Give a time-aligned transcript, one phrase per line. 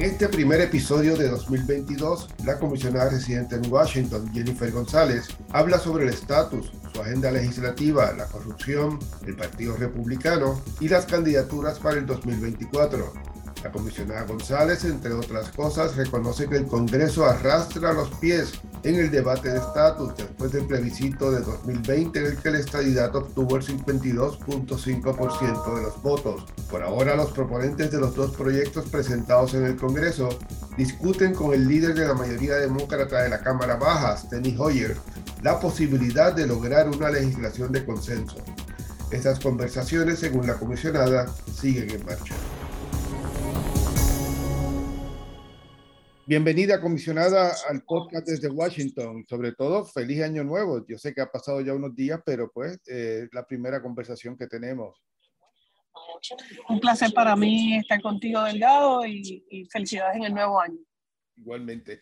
[0.00, 6.04] En este primer episodio de 2022, la comisionada residente en Washington, Jennifer González, habla sobre
[6.04, 12.06] el estatus, su agenda legislativa, la corrupción, el Partido Republicano y las candidaturas para el
[12.06, 13.12] 2024.
[13.62, 18.52] La comisionada González, entre otras cosas, reconoce que el Congreso arrastra los pies
[18.84, 23.14] en el debate de estatus después del plebiscito de 2020 en el que el estadidad
[23.14, 26.46] obtuvo el 52.5% de los votos.
[26.70, 30.30] Por ahora, los proponentes de los dos proyectos presentados en el Congreso
[30.78, 34.96] discuten con el líder de la mayoría demócrata de la Cámara Baja, Steny Hoyer,
[35.42, 38.36] la posibilidad de lograr una legislación de consenso.
[39.10, 42.34] Estas conversaciones, según la comisionada, siguen en marcha.
[46.30, 49.26] Bienvenida, comisionada, al podcast desde Washington.
[49.28, 50.86] Sobre todo, feliz año nuevo.
[50.86, 54.46] Yo sé que ha pasado ya unos días, pero pues eh, la primera conversación que
[54.46, 54.96] tenemos.
[56.68, 60.78] Un placer para mí estar contigo, Delgado, y, y felicidades en el nuevo año.
[61.34, 62.00] Igualmente.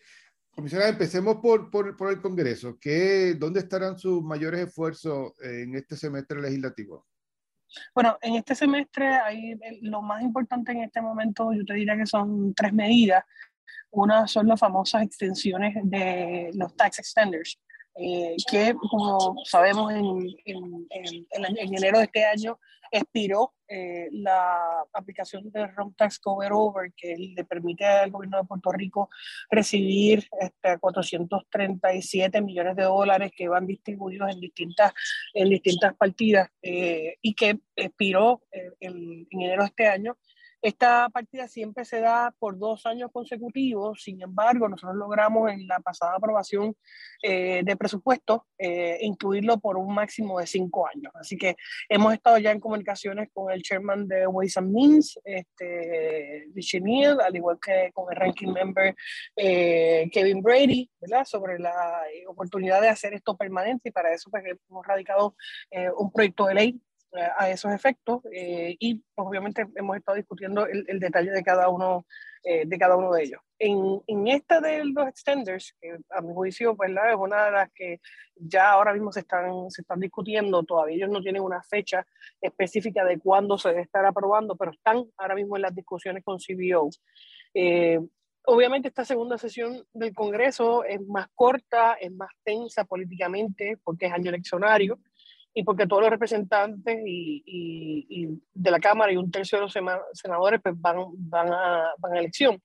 [0.51, 2.77] Comisionada, empecemos por, por, por el Congreso.
[2.79, 7.07] ¿Qué, ¿Dónde estarán sus mayores esfuerzos en este semestre legislativo?
[7.95, 12.05] Bueno, en este semestre hay lo más importante en este momento, yo te diría que
[12.05, 13.23] son tres medidas.
[13.91, 17.59] Una son las famosas extensiones de los tax extenders,
[17.95, 20.87] eh, que como sabemos en, en,
[21.31, 22.59] en, enero de este año
[22.91, 28.47] expiró eh, la aplicación del ROM Tax Cover Over, que le permite al gobierno de
[28.47, 29.09] Puerto Rico
[29.49, 34.93] recibir este, 437 millones de dólares que van distribuidos en distintas,
[35.33, 38.43] en distintas partidas eh, y que expiró
[38.79, 40.17] en enero de este año
[40.61, 45.79] esta partida siempre se da por dos años consecutivos, sin embargo, nosotros logramos en la
[45.79, 46.75] pasada aprobación
[47.23, 51.13] eh, de presupuesto eh, incluirlo por un máximo de cinco años.
[51.15, 51.55] Así que
[51.87, 56.47] hemos estado ya en comunicaciones con el chairman de Ways and Means, este,
[56.81, 58.95] Neal, al igual que con el ranking member
[59.35, 61.25] eh, Kevin Brady, ¿verdad?
[61.25, 65.35] sobre la oportunidad de hacer esto permanente y para eso pues, hemos radicado
[65.97, 66.81] un proyecto de ley
[67.37, 71.69] a esos efectos eh, y pues, obviamente hemos estado discutiendo el, el, detalle de cada
[71.69, 72.05] uno
[72.43, 73.41] eh, de cada uno de ellos.
[73.57, 77.69] En, en esta de los extenders, que a mi juicio pues, es una de las
[77.73, 77.99] que
[78.35, 82.07] ya ahora mismo se están, se están discutiendo, todavía ellos no tienen una fecha
[82.39, 86.37] específica de cuándo se debe estar aprobando, pero están ahora mismo en las discusiones con
[86.37, 86.89] CBO.
[87.53, 87.99] Eh,
[88.45, 94.13] obviamente esta segunda sesión del Congreso es más corta, es más tensa políticamente porque es
[94.13, 94.97] año eleccionario
[95.59, 99.73] y porque todos los representantes y, y, de la Cámara y un tercio de los
[100.13, 102.61] senadores pues van, van, a, van a elección.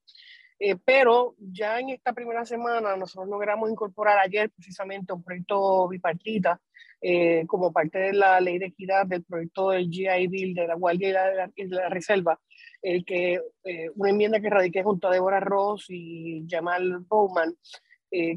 [0.61, 6.61] Eh, pero ya en esta primera semana nosotros logramos incorporar ayer precisamente un proyecto bipartita
[7.01, 10.77] eh, como parte de la ley de equidad del proyecto del GI Bill de la
[10.77, 12.39] Guardia y la, de la Reserva,
[12.81, 17.57] el que, eh, una enmienda que radiqué junto a Deborah Ross y Jamal Bowman,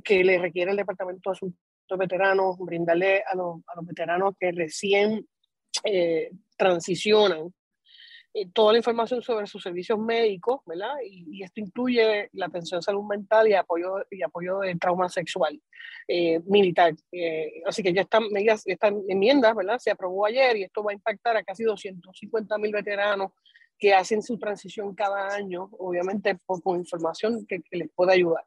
[0.04, 4.52] que le requiere el Departamento de Asuntos veteranos, brindarle a los, a los veteranos que
[4.52, 5.28] recién
[5.84, 7.54] eh, transicionan
[8.34, 10.96] eh, toda la información sobre sus servicios médicos, ¿verdad?
[11.06, 15.62] Y, esto incluye la atención de salud mental y apoyo, y apoyo de trauma sexual
[16.08, 16.94] eh, militar.
[17.66, 19.78] así que ya están medidas, están enmiendas, ¿verdad?
[19.80, 23.32] Se aprobó ayer y esto va a impactar a casi 250 mil veteranos
[23.78, 28.44] que hacen su transición cada año, obviamente por, con información que, que les pueda ayudar.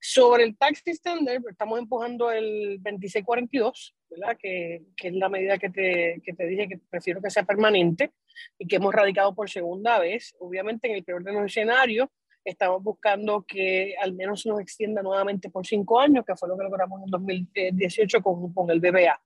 [0.00, 4.36] Sobre el taxi standard, estamos empujando el 2642, ¿verdad?
[4.40, 8.12] Que, que es la medida que te, que te dije que prefiero que sea permanente
[8.58, 10.36] y que hemos radicado por segunda vez.
[10.38, 12.08] Obviamente, en el peor de los escenarios,
[12.44, 16.64] estamos buscando que al menos nos extienda nuevamente por cinco años, que fue lo que
[16.64, 19.20] logramos en 2018 con, con el BBA.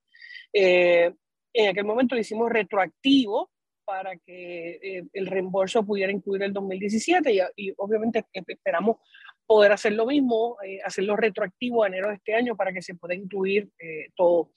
[0.53, 1.13] Eh,
[1.53, 3.51] en aquel momento lo hicimos retroactivo
[3.85, 8.97] para que eh, el reembolso pudiera incluir el 2017 y, y obviamente esperamos
[9.53, 12.95] poder hacer lo mismo, eh, hacerlo retroactivo a enero de este año para que se
[12.95, 14.51] pueda incluir eh, todo.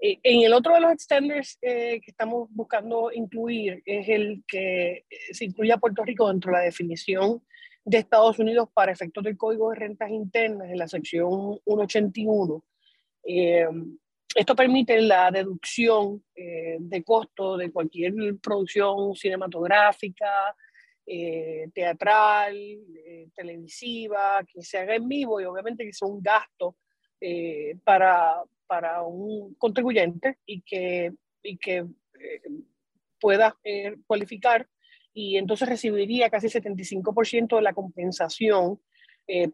[0.00, 5.44] Eh, en el otro de los extenders que estamos buscando incluir es el que se
[5.44, 7.42] incluye a Puerto Rico dentro de la definición
[7.84, 12.64] de Estados Unidos para efectos del Código de Rentas Internas en la sección 181.
[14.34, 20.56] esto permite la deducción de costo de cualquier producción cinematográfica,
[21.06, 26.76] eh, teatral, eh, televisiva, que se haga en vivo y obviamente que sea un gasto
[27.20, 31.12] eh, para, para un contribuyente y que,
[31.42, 31.84] y que
[33.18, 33.56] pueda
[34.06, 34.68] cualificar
[35.12, 38.80] y entonces recibiría casi 75% de la compensación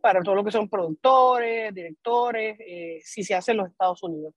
[0.01, 2.59] para todo lo que son productores, directores,
[3.05, 4.35] si se hace en los Estados Unidos.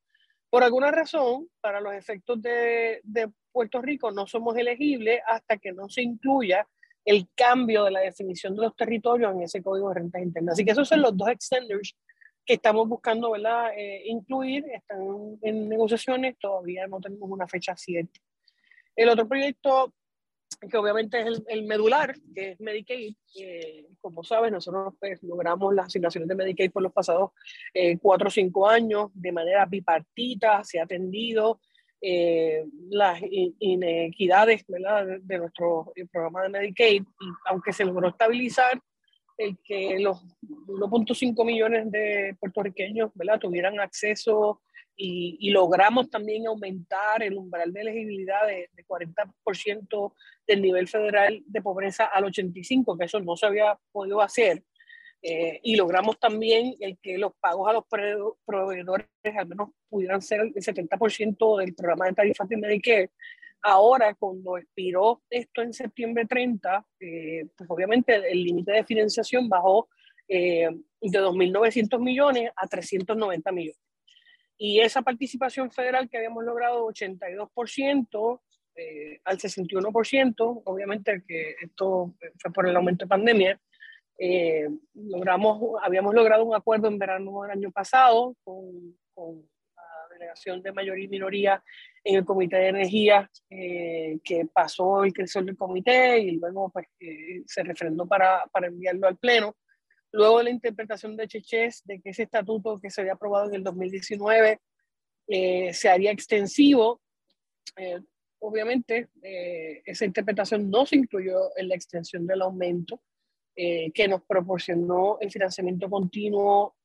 [0.50, 5.72] Por alguna razón, para los efectos de, de Puerto Rico no somos elegibles hasta que
[5.72, 6.68] no se incluya
[7.10, 10.52] el cambio de la definición de los territorios en ese código de renta interna.
[10.52, 11.98] Así que esos son los dos extenders
[12.46, 13.72] que estamos buscando ¿verdad?
[13.76, 18.20] Eh, incluir, están en negociaciones, todavía no tenemos una fecha cierta.
[18.96, 19.92] El otro proyecto
[20.70, 23.16] que obviamente es el, medular, que es Medicaid.
[24.02, 27.32] como sabes, nosotros pues, logramos las asignaciones de Medicaid por los pasados
[27.74, 31.60] eh, cuatro o cinco años de manera bipartita, se ha atendido
[32.02, 33.22] eh, las
[33.60, 35.06] inequidades ¿verdad?
[35.22, 38.82] De, nuestro eh, programa de Medicaid, y aunque se logró estabilizar
[39.38, 43.40] el que los 1.5 millones de puertorriqueños ¿verdad?
[43.40, 44.62] tuvieran acceso
[45.02, 50.14] y, logramos también aumentar el umbral de elegibilidad de, 40%
[50.46, 54.64] del nivel federal de pobreza al 85%, que eso no se había podido hacer.
[55.22, 57.84] Eh, y logramos también el que los pagos a los
[58.46, 59.08] proveedores
[59.38, 63.12] al menos pudieran ser el 70% del programa de tarifas de Medicare.
[63.62, 69.90] Ahora, cuando expiró esto en septiembre 30, eh, pues obviamente el límite de financiación bajó
[70.30, 70.70] eh,
[71.02, 73.82] de 2.900 millones a 390 millones.
[74.58, 78.42] Y esa participación federal que habíamos logrado 82%
[78.76, 83.60] eh, al 61%, obviamente que esto fue por el aumento de pandemia,
[84.20, 90.62] eh, logramos, habíamos logrado un acuerdo en verano del año pasado con, con la delegación
[90.62, 91.64] de mayoría y minoría
[92.04, 96.88] en el Comité de Energía, eh, que pasó el crecimiento del comité y luego pues,
[97.46, 99.56] se refrendó para, para enviarlo al Pleno.
[100.12, 103.64] Luego la interpretación de Cheches de que ese estatuto que se había aprobado en el
[103.64, 104.60] 2019
[105.28, 107.02] eh, se haría extensivo,
[107.78, 108.00] eh,
[108.40, 113.00] obviamente eh, esa interpretación no se incluyó en la extensión del aumento
[113.94, 116.76] que nos proporcionó el financiamiento continuo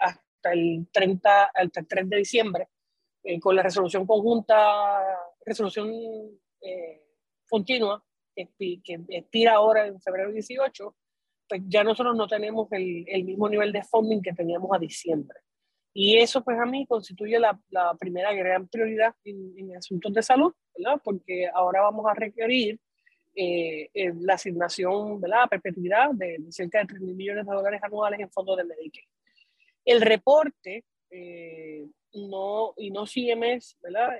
[0.00, 2.68] hasta el 30, hasta el 3 de diciembre,
[3.40, 5.04] con la resolución conjunta,
[5.44, 5.92] resolución
[7.48, 8.04] continua
[8.34, 8.48] que,
[8.82, 10.96] que expira ahora en febrero 18
[11.50, 15.36] pues ya nosotros no tenemos el, el, mismo nivel de funding que teníamos a diciembre.
[15.92, 20.22] Y eso, pues a mí, constituye la, la primera gran prioridad en, en, asuntos de
[20.22, 21.00] salud, ¿verdad?
[21.02, 22.78] Porque ahora vamos a requerir
[23.42, 25.44] eh, eh, la asignación, ¿verdad?
[25.44, 29.06] A perpetuidad de, cerca de 3 mil millones de dólares anuales en fondos de Medicaid.
[29.84, 34.18] El reporte, eh, no, y no CMS, ¿verdad?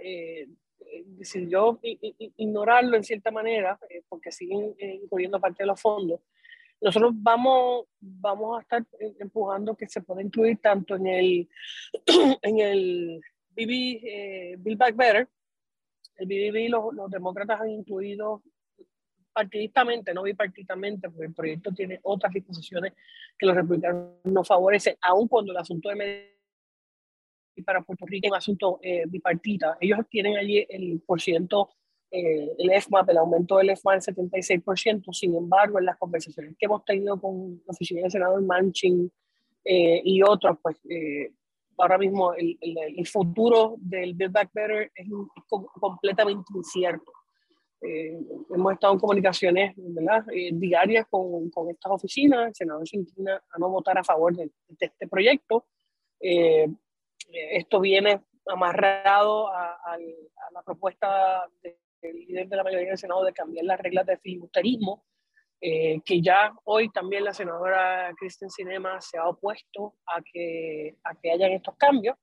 [1.05, 3.79] decidió ignorarlo en cierta manera,
[4.09, 6.21] porque siguen incluyendo parte de los fondos,
[6.81, 8.87] nosotros vamos, vamos a estar
[9.19, 11.49] empujando que se pueda incluir tanto en el,
[12.43, 13.21] en el
[13.51, 15.29] BB, eh, Build Back Better,
[16.17, 18.43] el BBB los, los demócratas han incluido
[19.33, 22.93] partidistamente, no bipartidamente, porque el proyecto tiene otras disposiciones
[23.39, 26.39] que los republicanos no favorecen, aun cuando el asunto de
[27.65, 29.77] para Puerto Rico es un asunto eh, bipartita.
[29.81, 31.69] Ellos tienen allí el por ciento
[32.13, 36.67] eh, el EFMAP, el aumento del EFMAP del 76%, sin embargo, en las conversaciones que
[36.67, 39.13] hemos tenido con la oficina del senador Manchin
[39.65, 41.33] eh, y otros, pues eh,
[41.79, 45.09] ahora mismo el, el, futuro del Build Back Better es,
[45.79, 47.13] completamente incierto.
[47.83, 50.25] Hemos estado en comunicaciones ¿verdad?
[50.53, 54.51] diarias con, con, estas oficinas, el senador se inclina a no votar a favor de,
[54.69, 55.67] de este proyecto.
[56.21, 59.99] esto viene amarrado a, a,
[60.53, 64.19] la propuesta de el líder de la mayoría del Senado de cambiar las reglas de
[64.19, 65.05] filibusterismo,
[65.61, 71.15] eh, que ya hoy también la senadora Kristen Cinema se ha opuesto a que, a
[71.15, 72.17] que hayan estos cambios,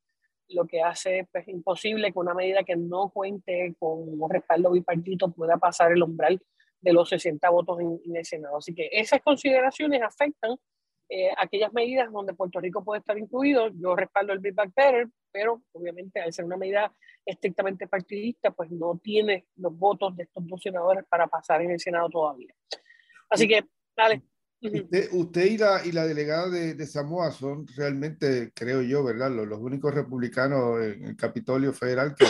[0.49, 5.31] lo que hace pues, imposible que una medida que no cuente con un respaldo bipartito
[5.31, 6.41] pueda pasar el umbral
[6.79, 8.57] de los 60 votos en, en el Senado.
[8.57, 10.57] Así que esas consideraciones afectan
[11.09, 13.69] eh, aquellas medidas donde Puerto Rico puede estar incluido.
[13.69, 16.93] Yo respaldo el Big Back Better, pero obviamente al ser una medida
[17.25, 21.79] estrictamente partidista, pues no tiene los votos de estos dos senadores para pasar en el
[21.79, 22.53] Senado todavía.
[23.29, 24.21] Así que, dale.
[24.59, 29.29] Usted, y, la, y, la, delegada de, de, Samoa son realmente, creo yo, ¿verdad?
[29.29, 32.25] Los, los, únicos republicanos en el Capitolio Federal que,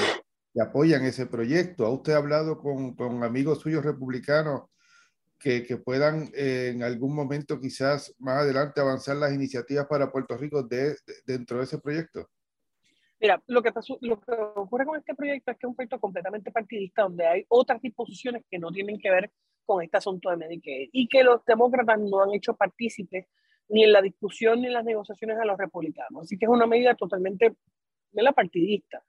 [0.54, 1.86] que apoyan ese proyecto.
[1.86, 4.64] ¿Ha usted hablado con, con amigos suyos republicanos
[5.40, 10.36] que, que puedan eh, en algún momento quizás más adelante avanzar las iniciativas para Puerto
[10.36, 12.28] Rico de, dentro de ese proyecto?
[13.20, 16.00] Mira, lo que, pasó, lo que ocurre con este proyecto es que es un proyecto
[16.00, 19.32] completamente partidista donde hay otras disposiciones que no tienen que ver
[19.68, 23.28] con este asunto de Medicaid y que los demócratas no han hecho partícipes
[23.70, 26.24] ni en la discusión ni en las negociaciones a los republicanos.
[26.24, 27.54] Así que es una medida totalmente
[28.14, 29.04] la partidista.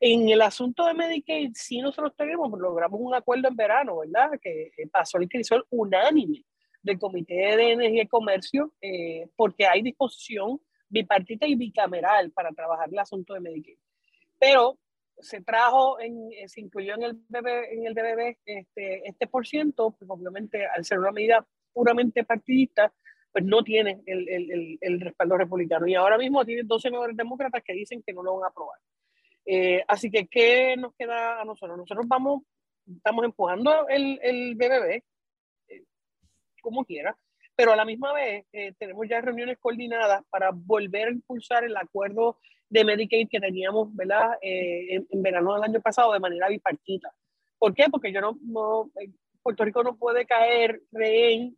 [0.00, 4.30] En el asunto de Medicaid, sí nosotros tenemos, logramos un acuerdo en verano, ¿verdad?
[4.40, 6.44] Que pasó el crisol unánime
[6.82, 12.88] del Comité de Energía y Comercio, eh, porque hay disposición bipartita y bicameral para trabajar
[12.90, 13.78] el asunto de Medicaid.
[14.38, 14.78] Pero
[15.22, 19.46] se trajo, en, eh, se incluyó en el BB, en el BBB este, este por
[19.46, 22.92] ciento, pues obviamente al ser una medida puramente partidista,
[23.32, 25.86] pues no tiene el, el, el, respaldo republicano.
[25.86, 28.78] Y ahora mismo tiene 12 senadores demócratas que dicen que no lo van a aprobar.
[29.46, 31.78] Eh, así que, ¿qué nos queda a nosotros?
[31.78, 32.42] Nosotros vamos,
[32.86, 35.02] estamos empujando el, el BBB,
[35.68, 35.84] eh,
[36.60, 37.16] como quiera,
[37.60, 41.76] pero a la misma vez eh, tenemos ya reuniones coordinadas para volver a impulsar el
[41.76, 42.38] acuerdo
[42.70, 44.38] de Medicaid que teníamos ¿verdad?
[44.40, 47.12] En, en, verano del año pasado de manera bipartita.
[47.58, 47.86] ¿Por qué?
[47.90, 48.90] Porque yo no, no
[49.42, 51.54] Puerto Rico no puede caer rehén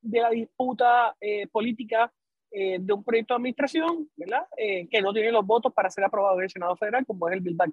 [0.00, 1.14] de la disputa
[1.52, 2.10] política
[2.56, 4.46] eh, de un proyecto de administración, ¿verdad?
[4.56, 7.34] Eh, que no tiene los votos para ser aprobado en el Senado Federal, como es
[7.34, 7.72] el Bill Back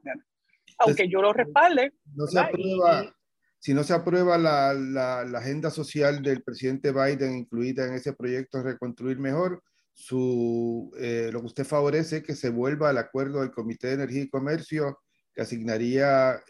[0.79, 1.93] Aunque yo lo respalde.
[2.15, 3.13] No se aprueba,
[3.61, 8.13] si no se aprueba la, la, la, agenda social del presidente Biden incluida en ese
[8.13, 9.63] proyecto de Reconstruir Mejor,
[9.93, 13.93] su, eh, lo que usted favorece es que se vuelva al acuerdo del Comité de
[13.93, 14.99] Energía y Comercio,
[15.33, 16.41] que asignaría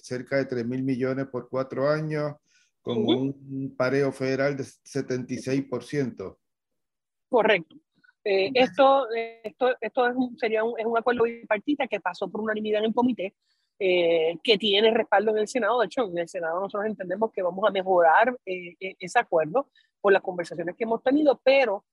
[0.00, 2.34] cerca de 3 mil millones por cuatro años,
[2.82, 6.38] con un pareo federal de 76%.
[7.28, 7.76] Correcto.
[8.28, 9.06] Eh, esto,
[9.44, 12.86] esto, esto es un, sería un, es un acuerdo bipartita que pasó por unanimidad en
[12.86, 13.34] el comité,
[13.78, 15.80] eh, que tiene respaldo en el Senado.
[15.80, 19.68] De hecho, en el Senado nosotros entendemos que vamos a mejorar eh, e, ese acuerdo
[20.00, 21.84] por las conversaciones que hemos tenido, pero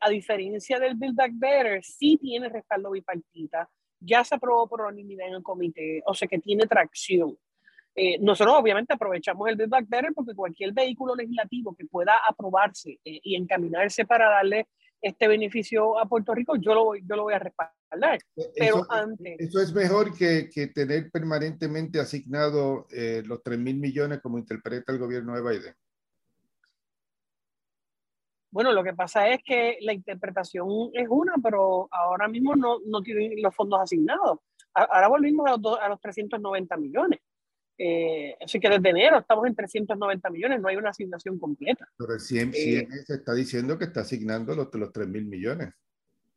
[0.00, 3.66] a diferencia del Build Back Better, sí tiene respaldo bipartita,
[3.98, 7.38] ya se aprobó por unanimidad en el comité, o sea que tiene tracción.
[8.20, 13.34] nosotros obviamente aprovechamos el Build Back Better porque cualquier vehículo legislativo que pueda aprobarse y
[13.36, 14.68] encaminarse para darle
[15.00, 17.79] este beneficio a Puerto Rico, yo lo, yo lo voy a respaldar.
[17.90, 19.36] Pero eso, antes...
[19.38, 24.92] Eso es mejor que, que tener permanentemente asignado eh, los 3 mil millones como interpreta
[24.92, 25.74] el gobierno de Biden.
[28.52, 33.00] Bueno, lo que pasa es que la interpretación es una, pero ahora mismo no, no
[33.00, 34.40] tienen los fondos asignados.
[34.74, 37.20] Ahora volvimos a los, a los 390 millones.
[37.82, 41.88] Eh, así que desde enero estamos en 390 millones, no hay una asignación completa.
[41.96, 45.70] Pero recién eh, se está diciendo que está asignando los, los 3 mil millones.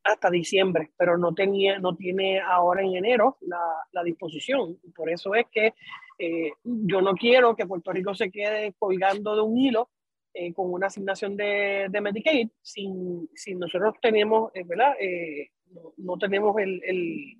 [0.03, 3.59] Hasta diciembre, pero no, tenía, no tiene ahora en enero la,
[3.91, 4.77] la disposición.
[4.95, 5.73] Por eso es que
[6.19, 9.89] eh, yo no quiero que Puerto Rico se quede colgando de un hilo
[10.33, 14.93] eh, con una asignación de, de Medicaid sin, sin, nosotros tenemos, ¿verdad?
[15.71, 17.37] No, no, tenemos el, el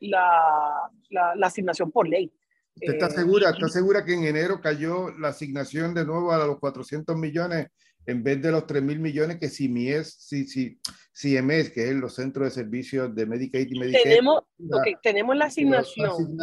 [0.00, 2.30] la, la, la asignación por ley.
[2.74, 6.46] ¿Usted está eh, segura, está segura que en enero cayó la asignación de nuevo a
[6.46, 7.68] los 400 millones
[8.06, 10.78] en vez de los 3 mil millones que CIMIES, si, si,
[11.14, 14.02] CIEMES, que es los centros de servicios de Medicaid y Medicaid?
[14.02, 16.38] Tenemos, okay, tenemos la asignación.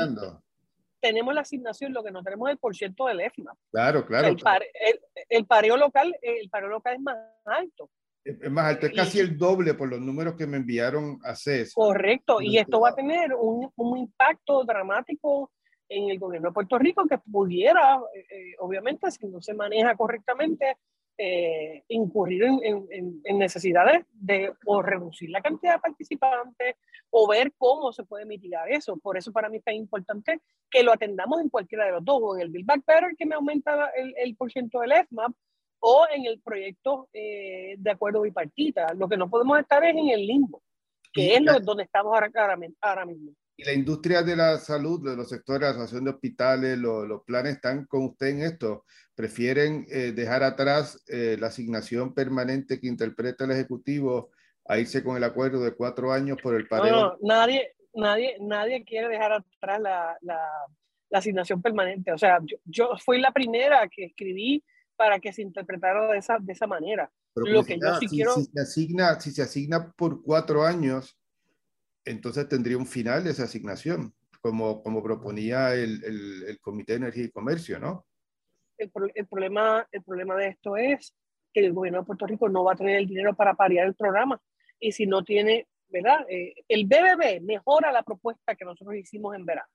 [1.02, 3.54] Tenemos la asignación, lo que no tenemos es el porciento del EFMA.
[3.72, 4.28] Claro, claro.
[4.28, 5.00] El, par, el,
[5.30, 7.90] el, pareo local, el pareo local es más alto.
[8.26, 11.74] Es más alto, es casi el doble por los números que me enviaron a CES.
[11.74, 15.50] Correcto, y esto va a tener un, un impacto dramático
[15.88, 19.96] en el gobierno de Puerto Rico que pudiera, eh, eh, obviamente, si no se maneja
[19.96, 20.78] correctamente,
[21.22, 26.78] eh, incurrir en, en, en, necesidades de o reducir la cantidad de participantes
[27.10, 28.96] o ver cómo se puede mitigar eso.
[28.96, 30.40] Por eso para mí es importante
[30.72, 33.26] que lo atendamos en cualquiera de los dos, o en el Build Back Better, que
[33.26, 35.34] me aumenta el, el por ciento del FMAP,
[35.82, 38.94] o en el proyecto de acuerdo bipartita.
[38.94, 40.62] Lo que no podemos estar es en el limbo,
[41.12, 42.32] que es lo, donde estamos ahora,
[42.82, 43.34] ahora mismo.
[43.60, 47.24] Y la industria de la salud, de los sectores de la asociación de hospitales, los
[47.24, 48.86] planes están con usted en esto.
[49.16, 54.32] ¿Prefieren eh, dejar atrás eh, la asignación permanente que interpreta el Ejecutivo
[54.66, 56.96] a irse con el acuerdo de cuatro años por el pareo?
[56.96, 60.40] No, nadie, nadie, nadie quiere dejar atrás la, la,
[61.10, 62.14] la asignación permanente.
[62.14, 64.64] O sea, yo, yo, fui la primera que escribí
[64.96, 67.12] para que se interpretara de esa, de esa manera.
[67.34, 68.36] Pero Lo que yo sí si, quiero...
[68.36, 71.19] si, se asigna, si se asigna por cuatro años,
[72.10, 77.32] entonces tendría un final esa asignación, como, como proponía el, el, Comité de Energía y
[77.32, 78.06] Comercio, ¿no?
[78.78, 78.90] El,
[79.28, 81.14] problema, el problema de esto es
[81.54, 83.94] que el gobierno de Puerto Rico no va a tener el dinero para parear el
[83.94, 84.42] programa.
[84.80, 86.26] Y si no tiene, ¿verdad?
[86.30, 89.70] Eh, el BBB mejora la propuesta que nosotros hicimos en verano.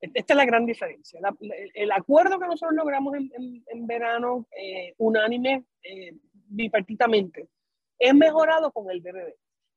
[0.00, 1.20] Esta es la gran diferencia.
[1.72, 7.48] El, acuerdo que nosotros logramos en, en, en verano, eh, unánime, eh, bipartitamente,
[7.98, 9.34] es mejorado con el BBB.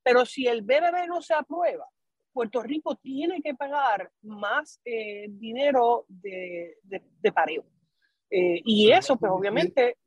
[0.10, 1.86] Pero si el BBB no se aprueba,
[2.34, 7.64] Puerto Rico tiene que pagar más eh, dinero de, de, de pareo.
[8.28, 9.98] Eh, y eso, pues obviamente...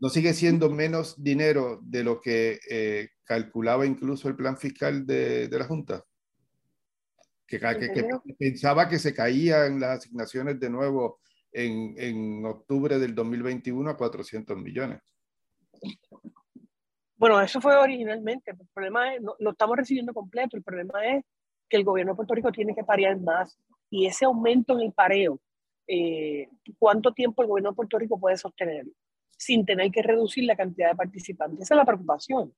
[0.00, 5.46] ¿No sigue siendo menos dinero de lo que eh, calculaba incluso el plan fiscal de,
[5.46, 6.04] de la Junta?
[7.46, 11.20] Que, que, que, pensaba que se caían las asignaciones de nuevo
[11.52, 14.98] en, en octubre del 2021 a 400 millones.
[17.22, 18.50] Bueno, eso fue originalmente.
[18.50, 20.56] El problema es, no, lo estamos recibiendo completo.
[20.56, 21.24] El problema es
[21.68, 23.56] que el gobierno de Puerto Rico tiene que parear más
[23.88, 25.38] y ese aumento en el pareo,
[25.86, 26.48] eh,
[26.80, 28.86] ¿cuánto tiempo el gobierno de Puerto Rico puede sostener
[29.38, 31.60] sin tener que reducir la cantidad de participantes?
[31.60, 32.52] Esa es la preocupación,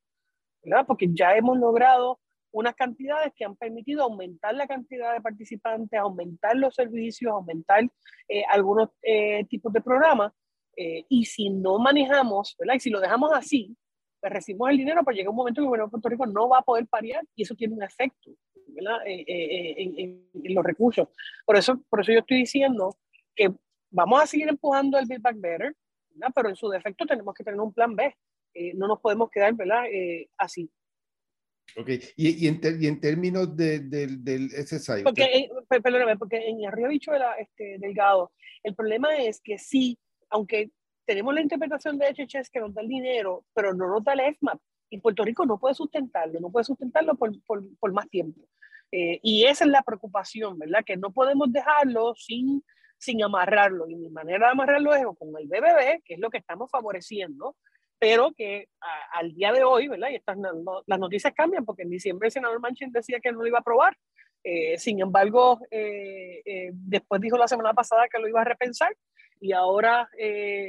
[0.62, 0.86] ¿verdad?
[0.86, 2.18] Porque ya hemos logrado
[2.50, 7.84] unas cantidades que han permitido aumentar la cantidad de participantes, aumentar los servicios, aumentar
[8.28, 10.32] eh, algunos eh, tipos de programas.
[10.76, 12.74] Y si no manejamos, ¿verdad?
[12.74, 13.76] Y si lo dejamos así,
[14.24, 16.24] pues recibimos el dinero, pues llega un momento en que el gobierno de Puerto Rico
[16.24, 18.30] no va a poder parear y eso tiene un efecto
[18.68, 18.96] ¿verdad?
[19.04, 21.08] En, en, los recursos.
[21.44, 22.96] Por eso, por eso yo estoy diciendo
[23.36, 23.52] que
[23.90, 25.76] vamos a seguir empujando el Build Back Better,
[26.08, 26.32] ¿verdad?
[26.34, 28.16] pero en su defecto tenemos que tener un plan B.
[28.76, 29.84] no nos podemos quedar ¿verdad?
[30.38, 30.70] así.
[31.76, 35.02] Ok, y, y, en, y en, términos de, del SSI.
[35.02, 39.98] Porque, perdóname, porque en el río dicho era este, Delgado, el problema es que sí,
[40.30, 40.70] aunque
[41.04, 44.20] tenemos la interpretación de HHS que nos da el dinero, pero no nos da el
[44.20, 48.40] EFMAP, y Puerto Rico no puede sustentarlo, no puede sustentarlo por, por, por más tiempo.
[48.92, 50.84] Eh, y esa es la preocupación, ¿verdad?
[50.84, 52.62] Que no podemos dejarlo sin,
[52.98, 53.88] sin amarrarlo.
[53.88, 57.56] Y mi manera de amarrarlo es con el BBB, que es lo que estamos favoreciendo,
[57.98, 58.68] pero que
[59.12, 60.10] al día de hoy, ¿verdad?
[60.10, 60.36] Y estas,
[60.86, 63.62] las noticias cambian porque en diciembre el senador Manchin decía que no lo iba a
[63.62, 63.96] aprobar.
[64.42, 68.94] Eh, sin embargo, eh, eh, después dijo la semana pasada que lo iba a repensar
[69.44, 70.08] y ahora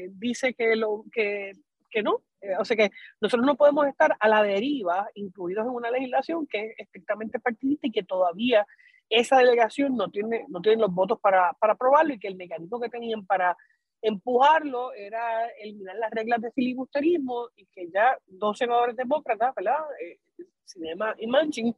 [0.09, 1.53] dice que, lo, que,
[1.89, 2.23] que no.
[2.59, 2.91] o sea que
[3.21, 7.87] nosotros no podemos estar a la deriva, incluidos en una legislación que es estrictamente partidista
[7.87, 8.67] y que todavía
[9.09, 12.81] esa delegación no tiene, no tiene los votos para, para aprobarlo y que el mecanismo
[12.81, 13.55] que tenían para
[14.01, 19.77] empujarlo era eliminar las reglas de filibusterismo y que ya dos senadores demócratas, ¿verdad?
[20.01, 20.19] Eh,
[20.65, 21.73] Cinema y Manchin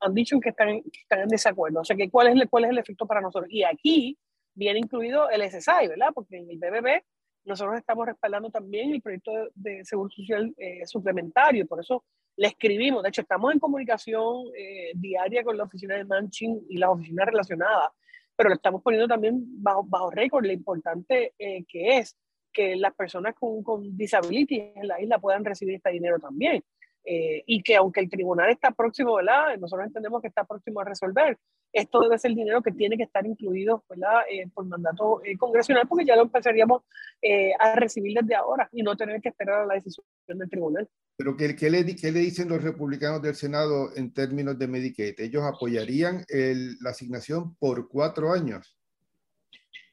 [0.00, 1.80] han dicho que están, que están en desacuerdo.
[1.80, 3.50] O sea, que ¿cuál es, ¿cuál es el efecto para nosotros?
[3.50, 4.18] Y aquí
[4.54, 6.10] viene incluido el SSI, ¿verdad?
[6.14, 7.02] Porque en el BBB
[7.44, 12.04] nosotros estamos respaldando también el proyecto de, seguro social eh, suplementario, por eso
[12.36, 13.02] le escribimos.
[13.02, 17.26] De hecho, estamos en comunicación eh, diaria con la oficina de Manchin y las oficinas
[17.26, 17.90] relacionadas
[18.36, 22.16] pero lo estamos poniendo también bajo, bajo récord, lo importante eh, que es
[22.52, 26.62] que las personas con, con disability en la isla puedan recibir este dinero también.
[27.04, 29.56] Eh, y que aunque el tribunal está próximo, ¿verdad?
[29.58, 31.38] Nosotros entendemos que está próximo a resolver.
[31.72, 33.84] Esto debe ser dinero que tiene que estar incluido.
[34.30, 36.82] Eh, por mandato congresional, porque ya lo empezaríamos
[37.58, 40.88] a recibir desde ahora y no tener que esperar a la decisión del tribunal.
[41.16, 45.20] Pero ¿qué, qué, le, ¿qué, le, dicen los republicanos del Senado en términos de Medicaid?
[45.20, 48.76] ¿Ellos apoyarían el, la asignación por cuatro años?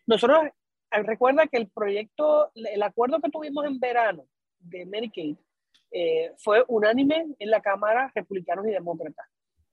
[0.07, 4.25] Nosotros, eh, recuerda que el proyecto, el acuerdo que tuvimos en verano
[4.59, 5.35] de Medicaid
[5.91, 9.27] eh, fue unánime en la Cámara, republicanos y demócratas.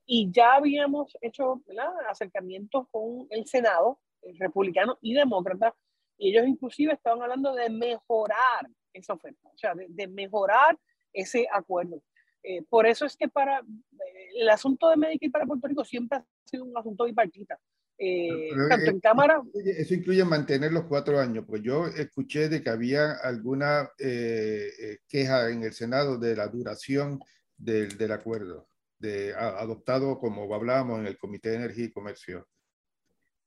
[0.07, 1.61] Y ya habíamos hecho
[2.09, 5.75] acercamientos con el Senado, el republicano y demócrata,
[6.17, 10.79] y ellos inclusive estaban hablando de mejorar esa oferta, o sea, de, de mejorar
[11.13, 12.01] ese acuerdo.
[12.43, 16.19] Eh, por eso es que para eh, el asunto de Medicare para Puerto Rico siempre
[16.19, 17.59] ha sido un asunto bipartita.
[17.99, 19.41] Eh, tanto en Cámara.
[19.53, 25.63] Eso incluye mantener los cuatro años, pues yo escuché de que había alguna queja en
[25.63, 27.19] el Senado de la duración
[27.57, 28.67] del, del acuerdo,
[28.99, 32.47] de, adoptado como hablábamos en el Comité de Energía y Comercio.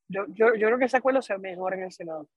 [0.08, 2.28] Yo, yo, yo creo que ese acuerdo se mejora en el Senado.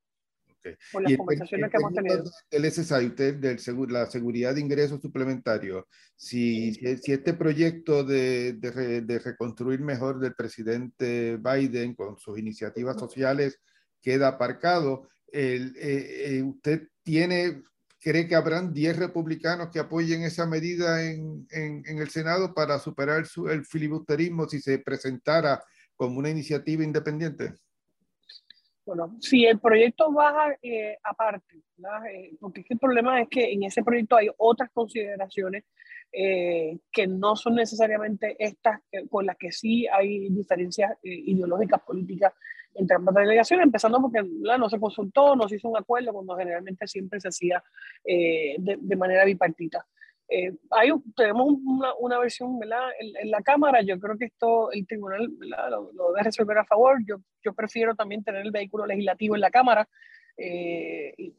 [0.91, 2.23] Por las conversaciones que hemos tenido.
[2.49, 9.19] El SSI, usted, del la seguridad de ingresos suplementarios, si, si, este proyecto de, de,
[9.19, 13.60] reconstruir mejor del presidente Biden con sus iniciativas sociales
[14.02, 17.63] queda aparcado, el, eh, eh, ¿usted tiene,
[18.04, 22.78] cree que habrán 10 republicanos que apoyen esa medida en, en, en el Senado para
[22.78, 25.63] superar su, el filibusterismo si se presentara
[25.96, 27.54] como una iniciativa independiente?
[28.86, 31.56] Bueno, si el proyecto baja eh, aparte,
[32.12, 35.63] eh, porque el problema es que en ese proyecto hay otras consideraciones
[36.12, 42.34] eh, que no son necesariamente estas con las que sí hay diferencias ideológicas políticas
[42.76, 46.88] entre ambas delegaciones, empezando porque no se consultó, no se hizo un acuerdo, cuando generalmente
[46.88, 47.64] siempre se hacía
[48.04, 49.86] de, de, manera bipartita.
[50.30, 52.60] Eh, hay, tenemos una, una versión.
[52.64, 55.32] En, en, la Cámara, yo creo que esto el tribunal
[55.70, 59.42] lo, lo, debe resolver a favor, yo, yo prefiero también tener el vehículo legislativo en
[59.42, 59.88] la Cámara
[60.38, 61.34] eh, y,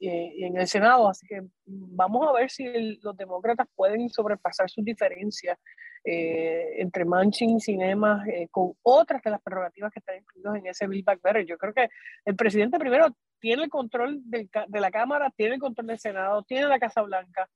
[0.00, 4.84] y, en el Senado, así que vamos a ver si los demócratas pueden sobrepasar sus
[4.84, 5.56] diferencias
[6.04, 10.86] eh, entre Manchin y Cinema con otras de las prerrogativas que están incluidas en ese
[10.86, 11.46] Bill Back Better.
[11.46, 11.88] Yo creo que
[12.24, 13.08] el presidente primero
[13.40, 17.02] tiene el control del, de la Cámara, tiene el control del Senado, tiene la Casa
[17.02, 17.48] Blanca,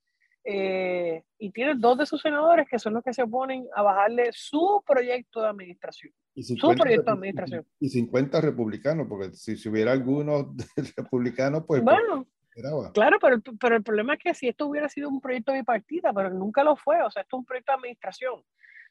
[0.45, 4.31] eh, y tiene dos de sus senadores que son los que se oponen a bajarle
[4.33, 6.13] su proyecto de administración.
[6.35, 7.67] Y su proyecto de administración.
[7.79, 10.47] Y 50 republicanos, porque si, si hubiera algunos
[10.97, 11.83] republicanos, pues...
[11.83, 11.97] pues
[12.93, 16.31] claro, pero, pero el problema es que si esto hubiera sido un proyecto bipartita, pero
[16.31, 18.43] nunca lo fue, o sea, esto es un proyecto de administración.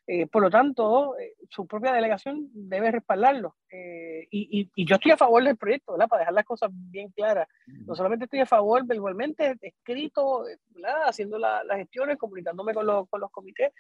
[0.08, 3.56] Eh, por lo tanto, eh, su propia delegación debe respaldarlo.
[3.70, 6.08] Eh, y, y, yo estoy a favor del proyecto, ¿verdad?
[6.08, 7.48] Para dejar las cosas bien claras.
[7.68, 11.04] No solamente estoy a favor, pero igualmente escrito, ¿verdad?
[11.06, 13.72] haciendo las gestiones, comunicándome con los, con los comités.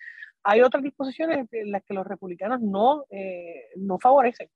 [0.44, 3.06] Hay otras disposiciones en las que los republicanos no,
[3.76, 4.50] no favorecen.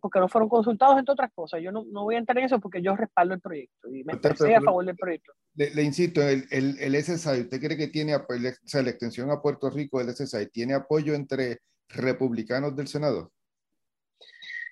[0.00, 1.60] Porque no fueron consultados, entre otras cosas.
[1.62, 4.14] Yo no, no, voy a entrar en eso porque yo respaldo el proyecto y me
[4.14, 5.32] estoy a favor del proyecto.
[5.54, 8.26] Le, insisto, el, el, el, SSI, ¿usted cree que tiene, o
[8.64, 13.32] sea, la extensión a Puerto Rico del SSI, tiene apoyo entre republicanos del Senado?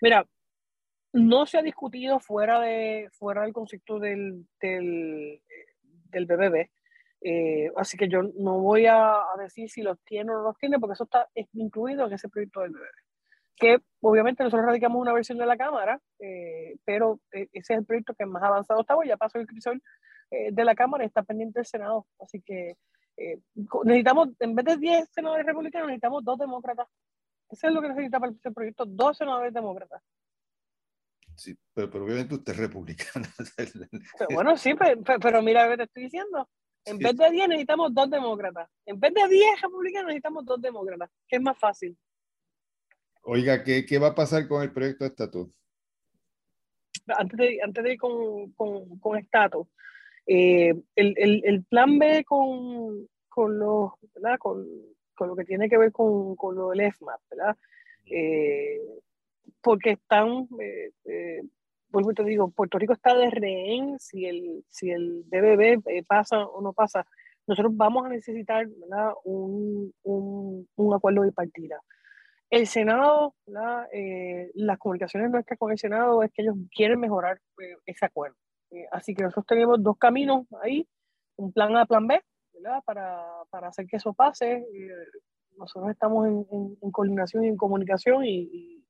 [0.01, 0.27] Mira,
[1.12, 5.40] no se ha discutido fuera, de, fuera del concepto del, del,
[6.11, 6.68] del BBB,
[7.25, 10.79] eh, así que yo no voy a, decir si los tiene o no los tiene,
[10.79, 13.12] porque eso está incluido en ese proyecto del BBB.
[13.57, 17.87] Que obviamente nosotros radicamos una versión de la Cámara, eh, pero eh, ese es el
[17.87, 19.81] proyecto que más avanzado estaba, ya pasó el crisol
[20.33, 22.07] eh, de la Cámara está pendiente del Senado.
[22.19, 22.77] Así que
[23.19, 23.38] eh,
[23.85, 26.88] necesitamos, en vez de 10 senadores republicanos, necesitamos dos demócratas.
[27.51, 30.03] Eso es lo que necesita para este proyecto, dos senadores demócratas.
[31.37, 33.27] Sí, pero, obviamente usted es republicano.
[34.35, 34.75] bueno, sí,
[35.21, 36.49] pero, mira lo que te estoy diciendo.
[36.85, 38.71] En vez de 10 necesitamos dos demócratas.
[38.87, 41.97] En vez de 10 republicanos necesitamos dos demócratas, que es más fácil.
[43.25, 45.49] Oiga, ¿qué, qué va a pasar con el proyecto de estatus?
[47.07, 49.67] Antes de, antes de ir con, con, con estatus,
[50.27, 53.93] eh, el, el, el, plan B con, con, los,
[54.39, 54.67] con,
[55.15, 57.57] con, lo que tiene que ver con, lo del EFMAP, ¿verdad?
[58.07, 58.81] Eh,
[59.61, 61.43] porque están, eh, eh,
[61.91, 66.61] vuelvo te digo, Puerto Rico está de rehén si el, si el eh, pasa o
[66.61, 67.07] no pasa.
[67.47, 69.13] Nosotros vamos a necesitar ¿verdad?
[69.25, 71.81] Un, un, un acuerdo bipartida.
[72.53, 77.41] El Senado, las comunicaciones nuestras con el Senado es que ellos quieren mejorar
[77.87, 78.37] ese acuerdo.
[78.71, 80.87] Eh, así que nosotros tenemos dos caminos ahí,
[81.37, 82.21] un plan A, plan B,
[82.53, 82.83] ¿verdad?
[82.85, 84.53] Para, para hacer que eso pase.
[84.57, 84.88] Eh,
[85.57, 88.85] nosotros estamos en, en, coordinación y en comunicación y,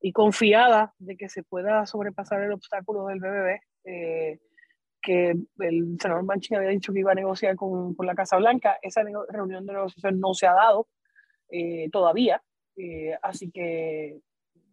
[0.00, 4.38] y, confiada de que se pueda sobrepasar el obstáculo del BBB, eh,
[5.02, 8.78] que el senador Manchin había dicho que iba a negociar con, con la Casa Blanca.
[8.82, 10.86] Esa reunión de negociación no se ha dado
[11.92, 12.42] todavía,
[13.22, 14.20] así que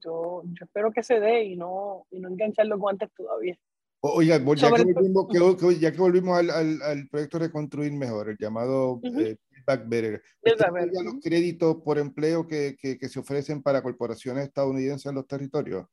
[0.03, 3.57] yo, yo espero que se dé y no, y no enganchar los guantes todavía.
[4.03, 8.37] Oiga, ya que, volvimos, que, ya que volvimos al, al, al, proyecto Reconstruir Mejor, el
[8.37, 14.45] llamado uh Back Better, los créditos por empleo que, que, que, se ofrecen para corporaciones
[14.45, 15.85] estadounidenses en los territorios?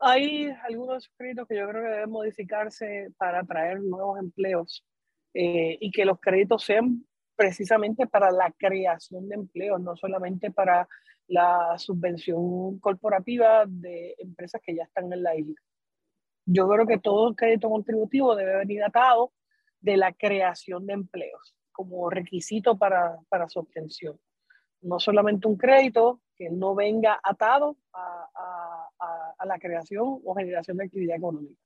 [0.00, 4.84] Hay algunos créditos que yo creo que deben modificarse para atraer nuevos empleos
[5.32, 7.05] eh, y que los créditos sean
[7.36, 10.88] precisamente para la creación de empleos, no solamente para
[11.28, 15.60] la subvención corporativa de empresas que ya están en la isla.
[16.46, 19.32] Yo creo que todo crédito contributivo debe venir atado
[19.80, 24.18] de la creación de empleos como requisito para, para su obtención.
[24.80, 28.88] No solamente un crédito que no venga atado a,
[29.38, 31.60] a la creación o generación de actividad económica.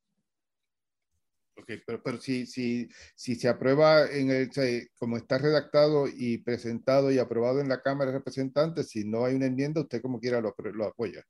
[1.61, 4.51] Ok, pero, pero si, si, si se aprueba en el,
[4.99, 9.35] como está redactado y presentado y aprobado en la Cámara de Representantes, si no hay
[9.35, 11.25] una enmienda, usted como quiera lo, lo apoya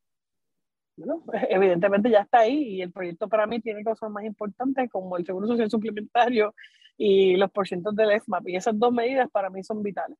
[1.00, 5.16] bueno, evidentemente ya está ahí y el proyecto para mí tiene cosas más importantes como
[5.16, 6.54] el seguro social suplementario
[6.96, 10.18] y los porcientos del EFMAP y esas dos medidas para mí son vitales.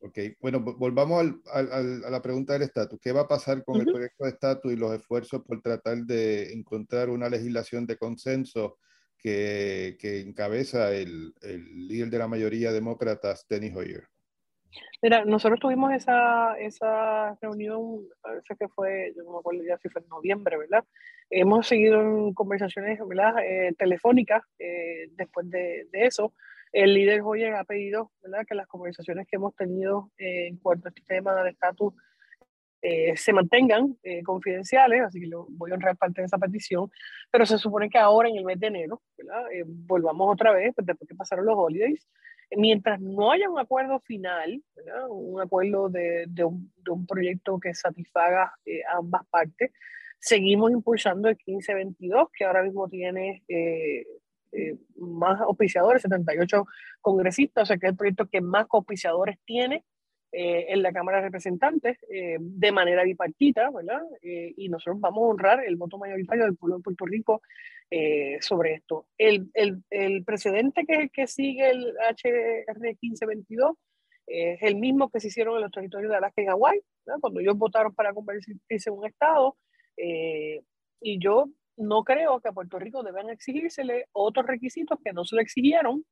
[0.00, 2.98] Ok, bueno, volvamos al, al, a la pregunta del estatus.
[3.00, 6.52] ¿Qué va a pasar con el proyecto de estatus y los esfuerzos por tratar de
[6.52, 8.78] encontrar una legislación de consenso
[9.26, 14.04] que, que encabeza el, el líder de la mayoría demócrata, Steny Hoyer?
[15.02, 19.88] Mira, nosotros tuvimos esa, esa reunión, parece que fue, yo no me acuerdo ya si
[19.88, 20.84] fue en noviembre, ¿verdad?
[21.28, 23.34] Hemos seguido en conversaciones ¿verdad?
[23.42, 26.32] Eh, telefónicas eh, después de, de, eso.
[26.72, 28.46] El líder Hoyer ha pedido ¿verdad?
[28.48, 31.94] que las conversaciones que hemos tenido eh, en cuanto a este tema de estatus
[33.16, 36.88] se mantengan confidenciales, así que yo voy a honrar parte de esa petición,
[37.32, 39.42] pero se supone que ahora en el mes de enero, ¿verdad?
[39.66, 42.06] volvamos otra vez, pues, después que pasaron los holidays,
[42.54, 44.62] mientras no haya un acuerdo final,
[45.08, 49.72] un acuerdo de, de, un, de, un, proyecto que satisfaga eh, ambas partes,
[50.18, 54.06] seguimos impulsando el 1522, que ahora mismo tiene eh,
[54.52, 56.64] eh, más auspiciadores, 78
[57.00, 59.84] congresistas, o sea que es el proyecto que más auspiciadores tiene
[60.38, 64.02] eh, en la Cámara de Representantes eh, de manera bipartita, ¿verdad?
[64.20, 67.40] Eh, y nosotros vamos a honrar el voto mayoritario del pueblo de Puerto Rico
[68.40, 69.06] sobre esto.
[69.16, 73.76] El, el, el, precedente que, que sigue el HR 1522
[74.26, 76.80] es el mismo que se hicieron en los territorios de Alaska y Hawái,
[77.22, 79.56] cuando ellos votaron para convertirse en un Estado.
[79.96, 81.46] y yo
[81.78, 86.04] no creo que a Puerto Rico deban exigírsele otros requisitos que no se le exigieron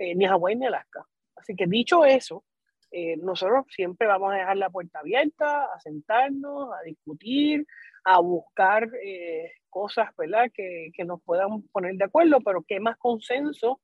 [0.00, 1.06] ni a Hawái ni a Alaska.
[1.36, 2.42] Así que dicho eso,
[2.90, 7.66] eh, nosotros siempre vamos a dejar la puerta abierta, a sentarnos, a discutir,
[8.04, 10.50] a buscar eh, cosas ¿verdad?
[10.52, 13.80] Que, que, nos puedan poner de acuerdo, pero qué más consenso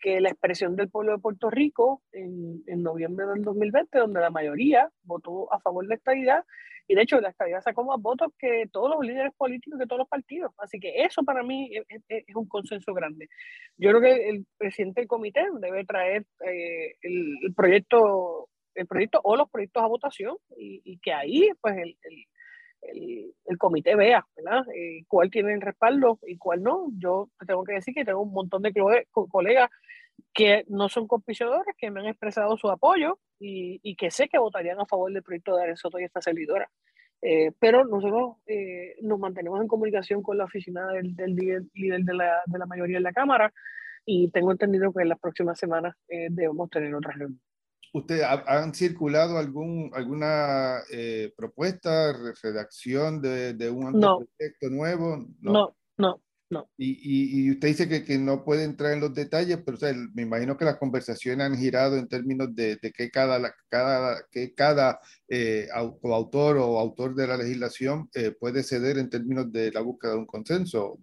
[0.00, 4.30] que la expresión del pueblo de Puerto Rico en, en noviembre del 2020, donde la
[4.30, 6.44] mayoría votó a favor de esta idea,
[6.88, 10.00] y de hecho la estadía sacó más votos que todos los líderes políticos de todos
[10.00, 10.52] los partidos.
[10.58, 11.70] Así que eso para mí
[12.08, 13.28] es, un consenso grande.
[13.76, 19.36] Yo creo que el presidente del comité debe traer eh, el, proyecto el proyecto o
[19.36, 21.96] los proyectos a votación y, que ahí pues el
[22.82, 24.64] el, el, comité vea, ¿verdad?
[24.74, 26.88] Eh, cuál tiene el respaldo y cuál no.
[26.98, 28.72] Yo tengo que decir que tengo un montón de
[29.12, 29.70] colegas
[30.34, 34.38] que no son compiciadores, que me han expresado su apoyo y, y, que sé que
[34.38, 36.70] votarían a favor del proyecto de Soto y esta servidora.
[37.22, 42.00] Eh, pero nosotros eh, nos mantenemos en comunicación con la oficina del, del líder, líder
[42.02, 43.52] de, la, de, la, mayoría de la Cámara
[44.06, 47.40] y tengo entendido que en las próximas semanas eh, debemos tener otra reunión.
[47.92, 54.18] ¿Usted han circulado algún, alguna eh, propuesta, redacción de, de un no.
[54.18, 55.26] proyecto nuevo?
[55.40, 56.22] No, no, no.
[56.50, 56.70] no.
[56.76, 59.80] Y, y, y, usted dice que, que, no puede entrar en los detalles, pero o
[59.80, 64.22] sea, me imagino que las conversaciones han girado en términos de, de que cada, cada,
[64.30, 65.66] que cada eh,
[66.00, 70.18] coautor o autor de la legislación eh, puede ceder en términos de la búsqueda de
[70.18, 71.00] un consenso.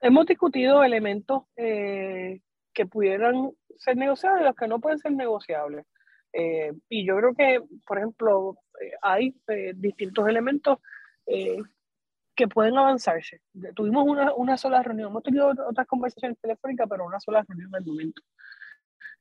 [0.00, 2.40] Hemos discutido elementos eh,
[2.78, 5.84] que pudieran ser negociables y los que no pueden ser negociables.
[6.32, 10.78] Eh, y yo creo que, por ejemplo, eh, hay eh, distintos elementos
[11.26, 11.58] eh,
[12.36, 13.40] que pueden avanzarse.
[13.74, 17.84] Tuvimos una, una, sola reunión, hemos tenido otras conversaciones telefónicas, pero una sola reunión el
[17.84, 18.22] momento.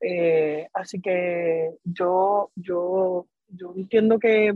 [0.02, 4.54] Eh, así que yo, yo, yo entiendo que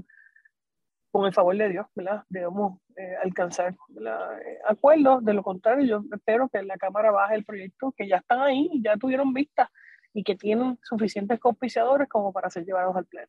[1.11, 2.23] con el favor de Dios, ¿verdad?
[2.29, 5.23] debemos eh, alcanzar eh, acuerdos.
[5.23, 8.69] De lo contrario, yo espero que la Cámara baje el proyecto, que ya están ahí,
[8.83, 9.69] ya tuvieron vista
[10.13, 13.27] y que tienen suficientes copiciadores como para ser llevados al Pleno.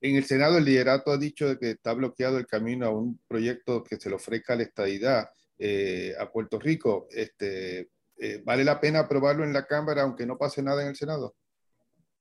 [0.00, 3.82] En el Senado, el liderato ha dicho que está bloqueado el camino a un proyecto
[3.82, 7.06] que se le ofrezca la estadidad eh, a Puerto Rico.
[7.10, 10.96] Este, eh, ¿Vale la pena aprobarlo en la Cámara aunque no pase nada en el
[10.96, 11.34] Senado?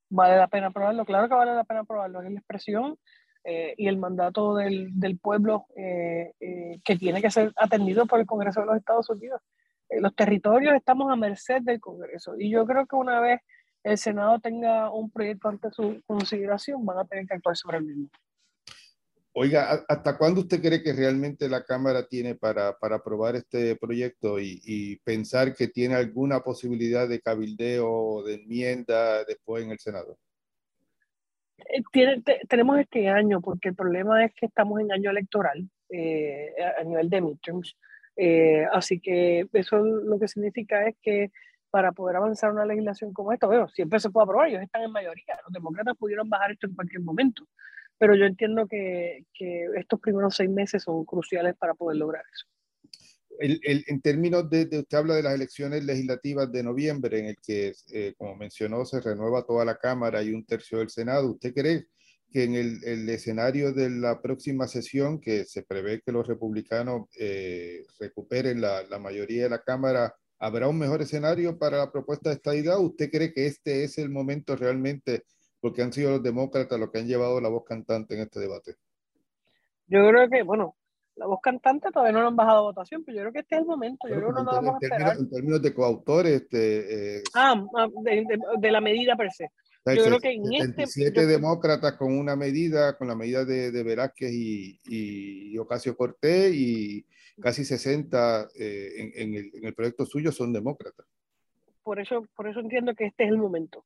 [0.09, 2.21] Vale la pena aprobarlo, claro que vale la pena aprobarlo.
[2.21, 2.97] Es la expresión
[3.43, 8.19] eh, y el mandato del, del pueblo eh, eh, que tiene que ser atendido por
[8.19, 9.41] el Congreso de los Estados Unidos.
[9.89, 13.41] Eh, los territorios estamos a merced del Congreso y yo creo que una vez
[13.83, 17.85] el Senado tenga un proyecto ante su consideración, van a tener que actuar sobre el
[17.85, 18.09] mismo.
[19.31, 24.39] Oiga, ¿hasta cuándo usted cree que realmente la Cámara tiene para, para aprobar este proyecto
[24.39, 30.17] y, y, pensar que tiene alguna posibilidad de cabildeo de enmienda después en el Senado?
[31.69, 35.69] Eh, tiene, te, tenemos este año, porque el problema es que estamos en año electoral
[35.89, 37.75] eh, a nivel de midterms.
[38.15, 41.31] Eh, así que eso lo que significa es que
[41.69, 44.91] para poder avanzar una legislación como esta, bueno, siempre se puede aprobar, ellos están en
[44.91, 47.47] mayoría, los demócratas pudieron bajar esto en cualquier momento,
[47.97, 52.47] pero yo entiendo que, que estos primeros seis meses son cruciales para poder lograr eso
[53.39, 57.25] el, el, en términos de, de, usted habla de las elecciones legislativas de noviembre, en
[57.27, 61.31] el que, eh, como mencionó, se renueva toda la Cámara y un tercio del Senado.
[61.31, 61.85] ¿Usted cree
[62.31, 67.07] que en el, el escenario de la próxima sesión, que se prevé que los republicanos
[67.17, 72.29] eh, recuperen la, la, mayoría de la Cámara, habrá un mejor escenario para la propuesta
[72.29, 72.79] de estadidad?
[72.79, 75.23] ¿Usted cree que este es el momento realmente,
[75.61, 78.75] porque han sido los demócratas los que han llevado la voz cantante en este debate?
[79.87, 80.75] Yo creo que, bueno,
[81.19, 83.55] la voz cantante todavía no lo han bajado a votación, pero yo creo que este
[83.55, 84.07] es el momento.
[84.07, 85.17] Yo creo que no nos vamos a esperar.
[85.17, 89.51] En términos de coautores, este, eh, ah, ah, de, de, de, la medida per se.
[89.85, 93.83] Yo creo que en 77 este, demócratas con una medida, con la medida de, de
[93.83, 97.05] Velázquez y, y, Ocasio Cortés, y
[97.41, 101.05] casi 60 eh, en, en, el, en, el, proyecto suyo son demócratas.
[101.83, 103.83] Por eso, por eso entiendo que este es el momento.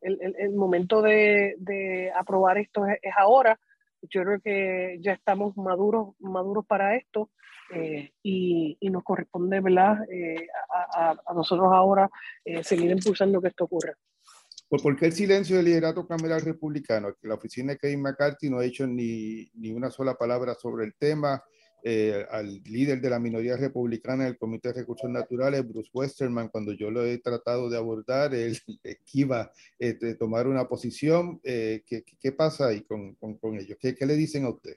[0.00, 3.58] El, el, el momento de, de, aprobar esto es, es ahora
[4.02, 7.30] yo creo que ya estamos maduros, maduros para esto
[7.74, 9.98] eh, y, y, nos corresponde ¿verdad?
[10.10, 10.46] Eh,
[10.94, 12.08] a, a, nosotros ahora
[12.44, 13.94] eh, seguir impulsando que esto ocurra.
[14.68, 17.14] ¿Por qué el silencio del liderato cameral republicano?
[17.22, 20.94] La oficina de Kevin McCarthy no ha hecho ni, ni una sola palabra sobre el
[20.94, 21.42] tema.
[21.82, 26.72] Eh, al líder de la minoría republicana del Comité de Recursos Naturales, Bruce Westerman, cuando
[26.72, 31.40] yo lo he tratado de abordar, él esquiva eh, de tomar una posición.
[31.44, 33.78] Eh, ¿qué, ¿qué, pasa ahí con, con, con ellos?
[33.80, 34.74] ¿Qué, ¿Qué, le dicen a usted?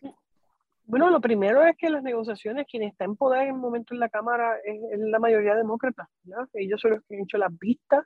[0.86, 4.00] Bueno, lo primero es que las negociaciones, quien está en poder en el momento en
[4.00, 6.10] la Cámara es, es la mayoría demócrata.
[6.26, 6.48] ¿no?
[6.54, 8.06] Ellos son los que han hecho las vistas.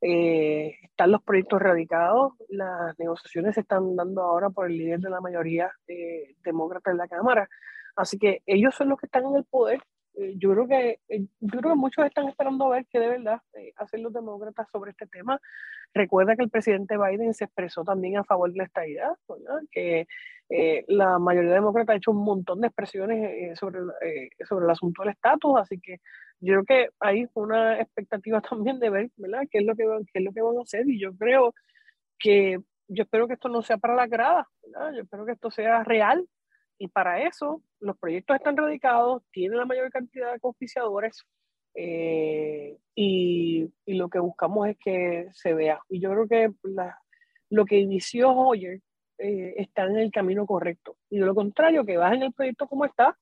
[0.00, 5.10] Eh, están los proyectos radicados, las negociaciones se están dando ahora por el líder de
[5.10, 7.48] la mayoría eh, demócrata en la Cámara.
[7.98, 9.80] Así que ellos son los que están en el poder.
[10.14, 13.08] Eh, yo creo que eh, yo creo que muchos están esperando a ver qué de
[13.08, 13.40] verdad
[13.76, 15.40] hacen los demócratas sobre este tema.
[15.92, 19.10] Recuerda que el presidente Biden se expresó también a favor de la estabilidad,
[19.72, 20.06] que
[20.86, 23.80] la mayoría de demócratas ha hecho un montón de expresiones sobre,
[24.46, 25.98] sobre el asunto del estatus, así que
[26.40, 30.04] yo creo que hay una expectativa también de ver, ¿verdad?, qué es lo que van,
[30.04, 30.88] qué es lo que van a hacer.
[30.88, 31.54] Y yo creo
[32.18, 32.58] que
[32.88, 34.46] yo espero que esto no sea para la grada,
[34.94, 36.26] yo espero que esto sea real
[36.78, 41.24] y para eso los proyectos están radicados, tienen la mayor cantidad de conficiadores
[41.74, 45.80] eh, y, y, lo que buscamos es que se vea.
[45.88, 46.98] Y yo creo que la,
[47.50, 48.80] lo que inició Hoyer
[49.18, 50.96] eh, está en el camino correcto.
[51.10, 53.16] Y de lo contrario, que en el proyecto como está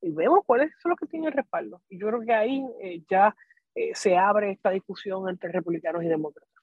[0.00, 1.82] y vemos cuáles son los que tienen el respaldo.
[1.88, 3.34] Y yo creo que ahí eh, ya
[3.94, 6.58] se abre esta discusión entre republicanos y demócratas.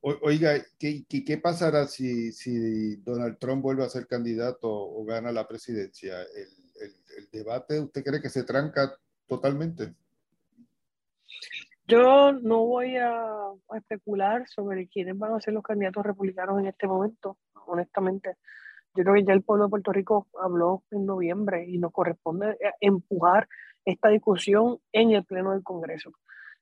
[0.00, 5.46] Oiga, ¿qué, qué, pasará si, si, Donald Trump vuelve a ser candidato o gana la
[5.46, 6.22] presidencia?
[6.22, 9.94] ¿El, debate, usted cree que se tranca totalmente?
[11.86, 16.66] Yo no voy a, a, especular sobre quiénes van a ser los candidatos republicanos en
[16.66, 18.36] este momento, honestamente.
[18.94, 22.56] Yo creo que ya el pueblo de Puerto Rico habló en noviembre y nos corresponde
[22.80, 23.48] empujar
[23.84, 26.12] esta discusión en el Pleno del Congreso.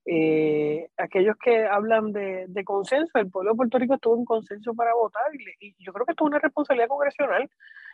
[0.06, 4.74] Eh, aquellos que hablan de, de, consenso, el pueblo de Puerto Rico tuvo un consenso
[4.74, 5.22] para votar
[5.60, 7.50] y, yo creo que esto es una responsabilidad congresional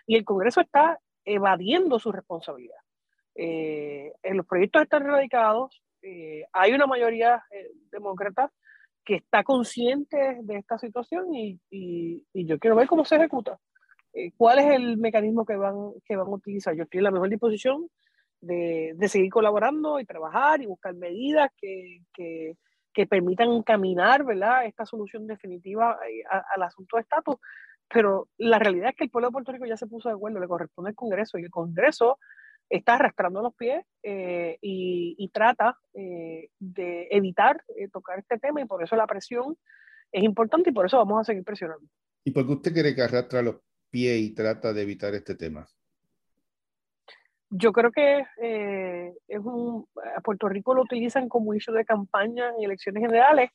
[0.07, 2.79] y el Congreso está evadiendo su responsabilidad.
[3.37, 8.51] Eh, los proyectos están radicados, eh, hay una mayoría eh, demócrata
[9.05, 13.59] que está consciente de esta situación y, y, y yo quiero ver cómo se ejecuta.
[14.37, 16.75] ¿Cuál es el mecanismo que van, que van a utilizar?
[16.75, 17.89] Yo estoy en la mejor disposición
[18.41, 22.57] de, seguir colaborando y trabajar y buscar medidas que, que,
[23.09, 24.67] permitan caminar ¿verdad?
[24.67, 26.23] esta solución definitiva eh,
[26.55, 27.37] al asunto de estatus.
[27.89, 30.39] Pero la realidad es que el pueblo de Puerto Rico ya se puso de acuerdo,
[30.39, 32.19] le corresponde al Congreso y el Congreso
[32.69, 38.67] está arrastrando los pies eh, y, y, trata eh, de evitar tocar este tema y
[38.67, 39.57] por eso la presión
[40.13, 41.87] es importante y por eso vamos a seguir presionando.
[42.25, 43.57] ¿Y por qué usted cree que arrastra los
[43.91, 45.67] pies y trata de evitar este tema?
[47.51, 49.85] Yo creo que eh, es un,
[50.17, 53.51] a Puerto Rico lo utilizan como issue de campaña en elecciones generales,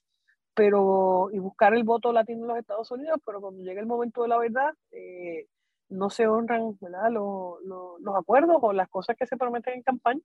[0.54, 4.24] pero y buscar el voto latino en los Estados Unidos, pero cuando llega el momento
[4.24, 5.48] de la verdad, eh,
[5.90, 6.78] no se honran.
[6.82, 10.22] Los, los, los, acuerdos o las cosas que se prometen en campaña.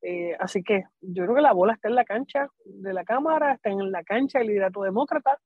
[0.00, 3.54] Eh, así que yo creo que la bola está en la cancha de la Cámara,
[3.54, 5.38] está en la cancha del liderato demócrata,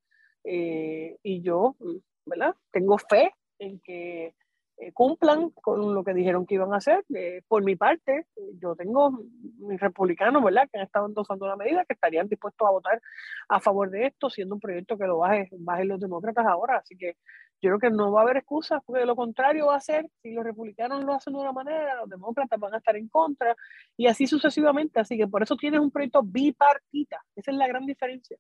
[0.45, 1.77] y yo
[2.25, 2.55] ¿verdad?
[2.71, 4.35] tengo fe en que
[4.81, 7.05] eh, cumplan con lo que dijeron que iban a hacer.
[7.15, 8.27] Eh, por mi parte,
[8.61, 9.11] yo tengo
[9.59, 13.01] mis republicanos, ¿verdad?, que han estado endosando la medida, que estarían dispuestos a votar
[13.49, 16.79] a favor de esto, siendo un proyecto que lo bajen, bajen los demócratas ahora.
[16.79, 17.17] Así que
[17.61, 20.09] yo creo que no va a haber excusas, porque de lo contrario va a ser,
[20.23, 23.57] si los republicanos lo hacen de una manera, los demócratas van a estar en contra,
[23.97, 25.01] y así sucesivamente.
[25.01, 27.21] Así que por eso tienes un proyecto bipartita.
[27.35, 28.39] Esa es la gran diferencia.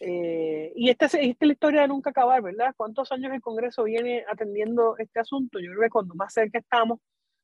[0.00, 2.74] Eh, y esta, es la historia de nunca acabar, ¿verdad?
[2.76, 5.60] ¿Cuántos años el Congreso viene atendiendo este asunto?
[5.60, 6.98] Yo creo que cuando más cerca estamos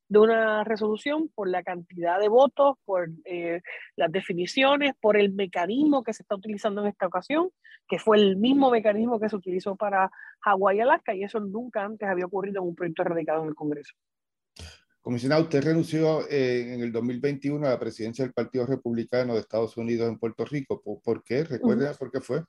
[0.09, 3.61] de una resolución, por la cantidad de votos, por eh,
[3.95, 7.49] las definiciones, por el mecanismo que se está utilizando en esta ocasión,
[7.87, 10.11] que fue el mismo mecanismo que se utilizó para
[10.41, 13.55] Hawái y Alaska, y eso nunca antes había ocurrido en un proyecto radicado en el
[13.55, 13.93] Congreso.
[15.01, 19.75] Comisionado, usted renunció eh, en el 2021 a la presidencia del Partido Republicano de Estados
[19.75, 20.79] Unidos en Puerto Rico.
[21.03, 21.43] ¿Por, qué?
[21.43, 22.43] ¿Recuerda por qué fue?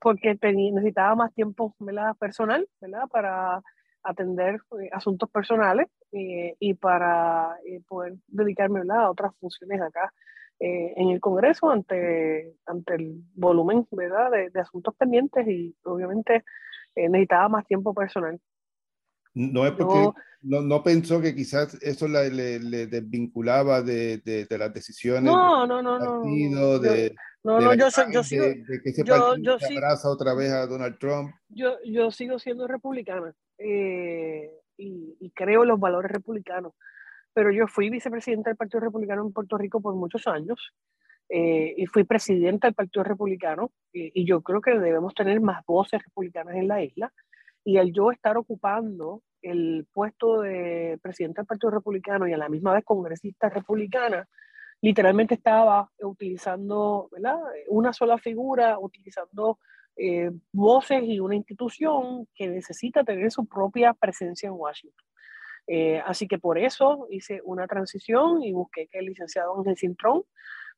[0.00, 2.14] Porque necesitaba más tiempo ¿verdad?
[2.16, 3.08] personal ¿verdad?
[3.10, 3.60] para
[4.04, 7.56] atender eh, asuntos personales eh, y para
[7.88, 9.06] poder dedicarme ¿verdad?
[9.06, 10.12] a otras funciones acá
[10.58, 14.30] en el Congreso ante, ante el volumen ¿verdad?
[14.30, 16.44] De, de asuntos pendientes y obviamente
[16.94, 18.40] necesitaba más tiempo personal.
[19.36, 24.58] No es porque no, no, pensó que quizás eso le, le, desvinculaba de, de, de,
[24.58, 29.04] las decisiones no, no, no, partido, de, no, no, yo, yo sigo, de, que ese
[29.04, 31.34] yo, yo se abraza otra vez a Donald Trump.
[31.50, 36.72] Yo, yo sigo siendo republicana eh, y, y, creo en los valores republicanos,
[37.34, 40.72] pero yo fui vicepresidenta del Partido Republicano en Puerto Rico por muchos años
[41.28, 45.62] eh, y fui presidenta del Partido Republicano y, y yo creo que debemos tener más
[45.66, 47.12] voces republicanas en la isla
[47.66, 52.48] y el yo estar ocupando el puesto de presidente del Partido Republicano y a la
[52.48, 54.28] misma vez congresista republicana,
[54.80, 57.38] literalmente estaba utilizando ¿verdad?
[57.68, 59.58] una sola figura, utilizando
[59.96, 65.04] eh, voces y una institución que necesita tener su propia presencia en Washington.
[65.66, 70.22] Eh, así que por eso hice una transición y busqué que el licenciado Ángel Cintrón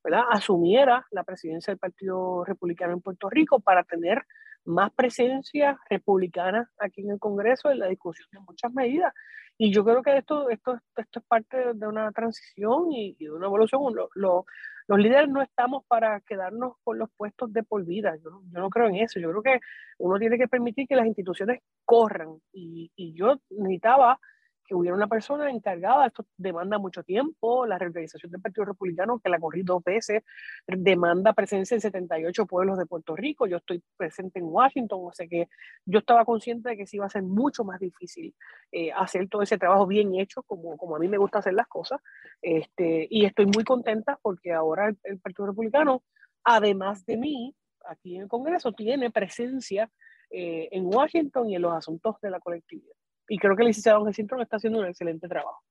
[0.02, 0.22] ¿verdad?
[0.30, 4.24] asumiera la presidencia del Partido Republicano en Puerto Rico para tener
[4.64, 9.12] más presencia republicana aquí en el Congreso en la discusión de muchas medidas.
[9.56, 13.46] Y yo creo que esto, esto, esto es parte de una transición y, de una
[13.46, 13.92] evolución.
[14.14, 18.14] los líderes no estamos para quedarnos con los puestos de por vida.
[18.22, 19.18] Yo, yo, no creo en eso.
[19.18, 19.60] Yo creo que
[19.98, 22.38] uno tiene que permitir que las instituciones corran.
[22.52, 24.20] Y, y yo necesitaba
[24.68, 29.30] que hubiera una persona encargada, esto demanda mucho tiempo, la reorganización del Partido Republicano, que
[29.30, 30.22] la corrí dos veces,
[30.66, 35.26] demanda presencia en 78 pueblos de Puerto Rico, yo estoy presente en Washington, o sea
[35.26, 35.48] que
[35.86, 38.34] yo estaba consciente de que sí iba a ser mucho más difícil
[38.70, 41.66] eh, hacer todo ese trabajo bien hecho, como, como a mí me gusta hacer las
[41.66, 42.00] cosas,
[42.42, 46.02] este, y estoy muy contenta porque ahora el, Partido Republicano,
[46.44, 47.54] además de mí,
[47.86, 49.90] aquí en el Congreso, tiene presencia
[50.30, 52.94] eh, en Washington y en los asuntos de la colectividad.
[53.28, 55.62] Y creo que el licenciado Sintrón está haciendo un excelente trabajo.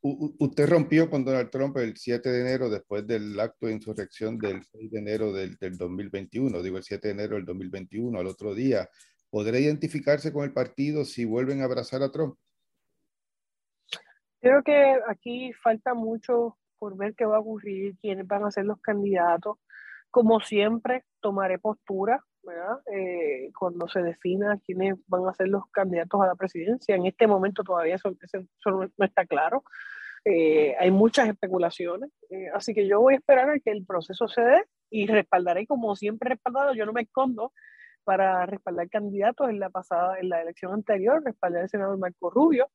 [0.00, 4.64] usted rompió con Donald Trump el 7 de enero después del acto de insurrección del
[4.64, 8.54] 6 de enero del, del 2021, digo el 7 de enero del 2021, al otro
[8.54, 8.88] día.
[9.30, 12.36] ¿Podrá identificarse con el partido si vuelven a abrazar a Trump?
[14.40, 18.64] Creo que aquí falta mucho por ver qué va a ocurrir, quiénes van a ser
[18.64, 19.58] los candidatos.
[20.10, 22.24] Como siempre, tomaré postura
[22.92, 26.94] eh, cuando se defina quiénes van a ser los candidatos a la presidencia.
[26.94, 28.14] En este momento todavía eso,
[28.66, 29.62] no está claro.
[30.24, 34.28] Eh, hay muchas especulaciones, eh, así que yo voy a esperar a que el proceso
[34.28, 37.52] se dé y respaldaré como siempre he respaldado, yo no me escondo
[38.04, 42.68] para respaldar candidatos en la pasada, en la elección anterior, respaldar al senador Marco Rubio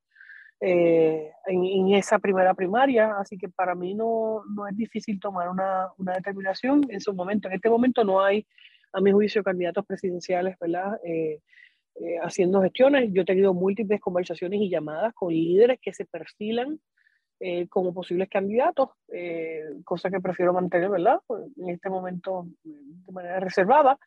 [0.60, 5.90] en, en, esa primera primaria, así que para mí no, no es difícil tomar una,
[5.98, 7.48] una, determinación en su momento.
[7.48, 8.48] En este momento no hay
[8.94, 11.00] a mi juicio, candidatos presidenciales, ¿verdad?
[11.04, 11.40] Eh,
[11.96, 13.10] eh, haciendo gestiones.
[13.12, 16.80] Yo he tenido múltiples conversaciones y llamadas con líderes que se perfilan
[17.40, 18.90] eh, como posibles candidatos,
[19.84, 21.20] cosa que prefiero mantener, ¿verdad?
[21.58, 23.98] En este momento de manera reservada,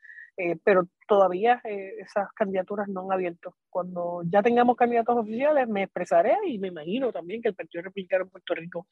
[0.64, 3.55] pero todavía esas candidaturas no han abierto.
[3.68, 8.24] Cuando ya tengamos candidatos oficiales, me expresaré y me imagino también que el Partido Republicano
[8.24, 8.87] en Puerto Rico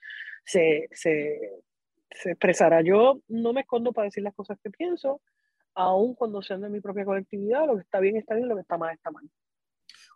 [0.45, 1.41] se, se,
[2.11, 2.83] se expresará.
[2.83, 5.23] Yo no me escondo para decir las cosas que pienso
[5.75, 8.63] aún cuando sean de mi propia colectividad, lo que está bien está bien, lo que
[8.63, 9.29] está mal está mal.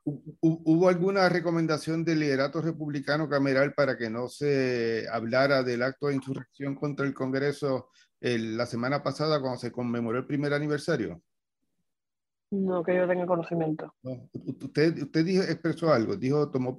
[0.05, 6.15] ¿Hubo alguna recomendación del liderato republicano cameral para que no se hablara del acto de
[6.15, 7.91] insurrección contra el Congreso
[8.21, 11.21] la semana pasada cuando se conmemoró el primer aniversario?
[12.51, 13.95] No, que yo tenga conocimiento.
[14.33, 16.75] Usted, usted dijo, expresó algo, dijo, tomó,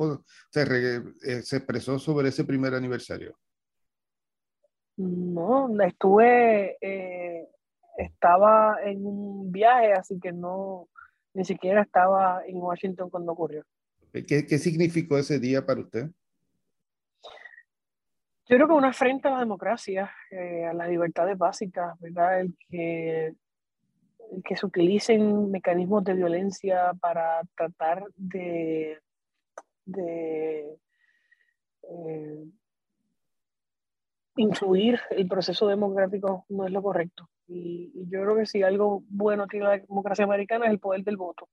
[0.49, 3.37] se, eh, se expresó sobre ese primer aniversario.
[4.97, 7.47] No, estuve eh,
[7.99, 10.87] estaba en un viaje, así que no,
[11.33, 13.63] ni siquiera estaba en Washington cuando ocurrió.
[14.11, 16.09] ¿Qué, qué significó ese día para usted?
[18.49, 22.39] Yo creo que una frente a la democracia, eh, a las libertades básicas, ¿verdad?
[22.41, 28.97] El que, el que se utilicen mecanismos de violencia para tratar de,
[29.85, 30.79] de
[31.83, 32.45] eh,
[34.37, 37.29] influir el proceso democrático no es lo correcto.
[37.49, 41.17] Y, yo creo que si algo bueno tiene la democracia americana es el poder del
[41.17, 41.49] voto.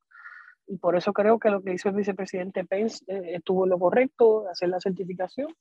[0.66, 4.48] Y por eso creo que lo que hizo el vicepresidente Pence eh, estuvo lo correcto,
[4.48, 5.54] hacer la certificación.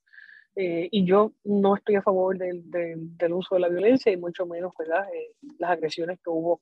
[0.55, 4.45] Eh, y yo no estoy a favor del, del, uso de la violencia y mucho
[4.45, 4.73] menos.
[4.79, 6.61] Eh, las agresiones que hubo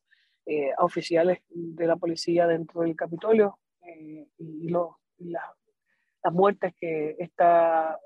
[0.78, 3.59] a oficiales de la policía dentro del Capitolio
[4.38, 7.97] y, lo, las muertes que esta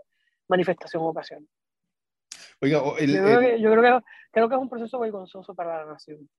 [0.48, 1.48] manifestación ocasiona.
[2.62, 5.86] Oiga, el, yo, creo que, yo creo, que, creo que es un proceso vergonzoso para
[5.86, 6.30] la nación.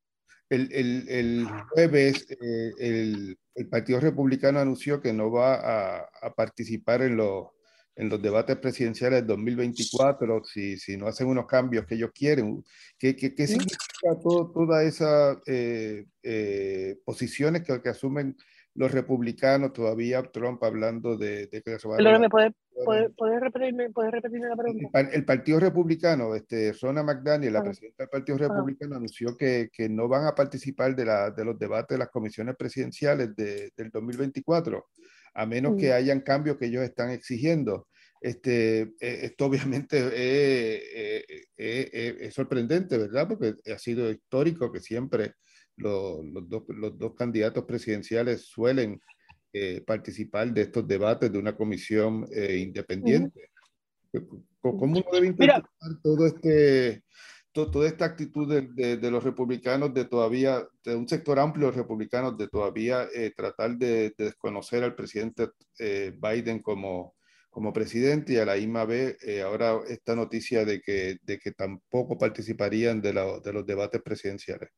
[0.51, 6.35] El, el, el jueves eh, el, el, Partido Republicano anunció que no va a, a
[6.35, 7.49] participar en, los
[7.99, 12.64] en los debates presidenciales del 2024 si, si no hacen unos cambios que ellos quieren.
[12.97, 18.37] ¿Qué, qué, qué significa todas esas eh, eh, posiciones que, que asumen
[18.79, 22.18] los republicanos, todavía Trump hablando de, de que se va a...
[22.20, 22.53] ¿me puede,
[23.16, 25.01] puede, repetirme, repetirme la pregunta?
[25.01, 30.07] El, Partido Republicano, este, Rona McDaniel, la presidenta del Partido Republicano, anunció que, que, no
[30.07, 34.87] van a participar de, la, de los debates de las comisiones presidenciales de, del 2024,
[35.35, 37.89] a menos que hayan cambios que ellos están exigiendo.
[38.20, 39.99] Este, eh, esto obviamente
[41.57, 43.26] es, es sorprendente, ¿verdad?
[43.26, 45.35] Porque ha sido histórico que siempre
[45.79, 49.01] los, los, dos, los dos, candidatos presidenciales suelen
[49.51, 53.51] eh, participar de estos debates de una comisión eh, independiente.
[54.61, 55.62] ¿Cómo uno debe interpretar
[56.03, 57.03] todo este,
[57.53, 62.37] toda esta actitud de, de, los republicanos de todavía, de un sector amplio de republicanos
[62.37, 65.49] de todavía eh, tratar de, desconocer al presidente
[65.79, 67.14] Biden como,
[67.49, 72.18] como presidente y a la misma vez ahora esta noticia de que, de que tampoco
[72.18, 74.68] participarían de, la, de los debates presidenciales?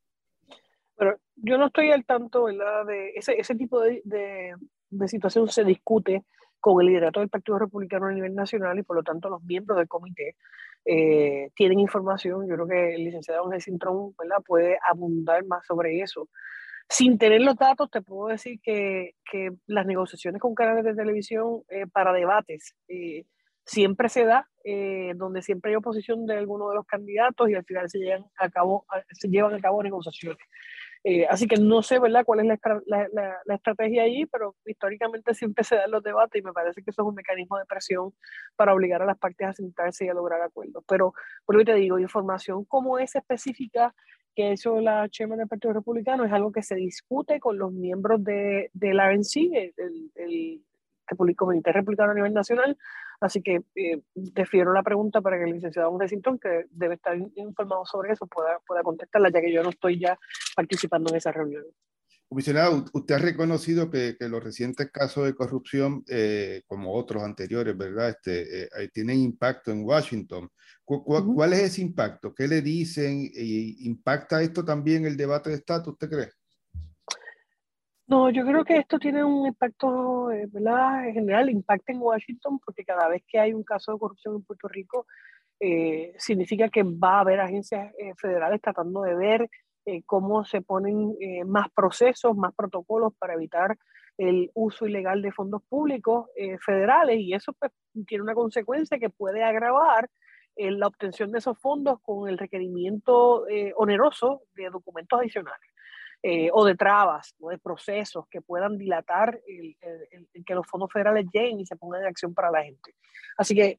[1.43, 2.87] Yo no estoy al tanto, ¿verdad?
[2.87, 6.25] De ese, ese tipo de, de, situación se discute
[6.61, 9.79] con el liderato del Partido Republicano a nivel nacional y por lo tanto los miembros
[9.79, 10.37] del comité
[10.85, 12.47] eh, tienen información.
[12.47, 14.43] Yo creo que el licenciado Ángel Cintrón ¿verdad?
[14.47, 16.29] puede abundar más sobre eso.
[16.89, 21.63] Sin tener los datos, te puedo decir que, que las negociaciones con canales de televisión
[21.69, 23.25] eh, para debates eh,
[23.65, 27.65] siempre se da, eh, donde siempre hay oposición de alguno de los candidatos y al
[27.65, 30.45] final se, llevan a cabo, se llevan a cabo negociaciones.
[31.03, 35.33] Eh, así que no sé, ¿verdad?, cuál es la, la, la, estrategia allí, pero históricamente
[35.33, 38.13] siempre se dan los debates y me parece que eso es un mecanismo de presión
[38.55, 40.85] para obligar a las partes a sentarse y a lograr acuerdos.
[40.87, 41.15] Pero,
[41.47, 43.95] por lo que te digo, información como esa específica
[44.35, 48.23] que eso la chairman del Partido Republicano es algo que se discute con los miembros
[48.23, 50.65] de, del RNC, el, el, el
[51.37, 52.77] Comité Republicano a nivel nacional,
[53.21, 57.85] Así que eh, defiero la pregunta para que el licenciado Washington, que debe estar informado
[57.85, 60.19] sobre eso, pueda, pueda contestarla, ya que yo no estoy ya
[60.57, 61.65] participando en esa reunión.
[62.27, 67.77] Comisionado, usted ha reconocido que, que los recientes casos de corrupción, eh, como otros anteriores,
[67.77, 68.11] ¿verdad?
[68.11, 70.49] Este, eh, tienen impacto en Washington.
[70.85, 72.35] ¿Cuál es ese impacto?
[72.35, 73.31] ¿Qué le dicen?
[73.33, 76.31] ¿Impacta esto también el debate de estatus, usted cree?
[78.11, 81.07] No, yo creo que esto tiene un impacto, eh, ¿verdad?
[81.07, 84.43] En general, impacta en Washington, porque cada vez que hay un caso de corrupción en
[84.43, 85.07] Puerto Rico,
[85.61, 89.49] eh, significa que va a haber agencias eh, federales tratando de ver
[90.07, 93.77] cómo se ponen más procesos, más protocolos para evitar
[94.19, 96.29] el uso ilegal de fondos públicos
[96.65, 97.73] federales, y eso pues,
[98.07, 100.09] tiene una consecuencia que puede agravar
[100.57, 103.47] la obtención de esos fondos con el requerimiento
[103.77, 105.71] oneroso de documentos adicionales.
[106.23, 109.75] Eh, o de trabas o de procesos que puedan dilatar el,
[110.45, 112.95] que los fondos federales lleguen y se pongan en acción para la gente.
[113.39, 113.79] Así que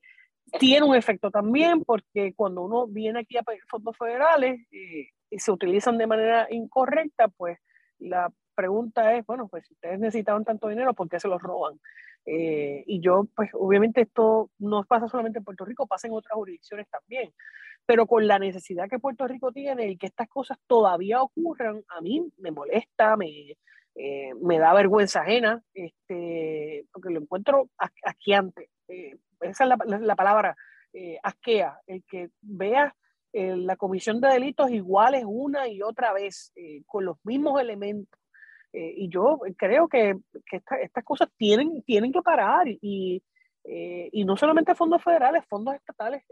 [0.59, 5.37] tiene un efecto también porque cuando uno viene aquí a pedir fondos federales eh, y
[5.37, 7.59] se utilizan de manera incorrecta, pues
[7.99, 11.79] la pregunta es, bueno, pues si ustedes necesitaban tanto dinero, ¿por qué se los roban?
[12.25, 16.33] Eh, y yo, pues obviamente esto no pasa solamente en Puerto Rico, pasa en otras
[16.33, 17.31] jurisdicciones también
[17.86, 22.01] pero con la necesidad que Puerto Rico tiene y que estas cosas todavía ocurran, a
[22.01, 23.55] mí me molesta, me,
[23.95, 27.69] eh, me da vergüenza ajena, este, porque lo encuentro
[28.03, 28.69] asqueante.
[28.88, 30.55] Eh, esa es la, la, palabra,
[30.93, 32.95] eh, asquea, el que vea
[33.34, 36.53] eh, la comisión de delitos iguales una y otra vez,
[36.86, 38.19] con los mismos elementos.
[38.73, 43.21] y yo creo que, que estas cosas tienen, tienen que parar y,
[43.63, 46.23] y no solamente fondos federales, fondos estatales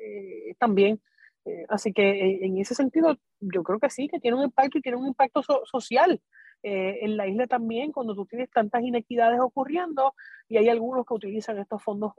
[0.58, 1.02] también.
[1.50, 4.78] Eh, así que eh, en ese sentido, yo creo que sí, que tiene un impacto
[4.78, 6.22] y tiene un impacto social.
[6.62, 10.14] Eh, en la isla también, cuando tú tienes tantas inequidades ocurriendo
[10.48, 12.14] y hay algunos que utilizan estos fondos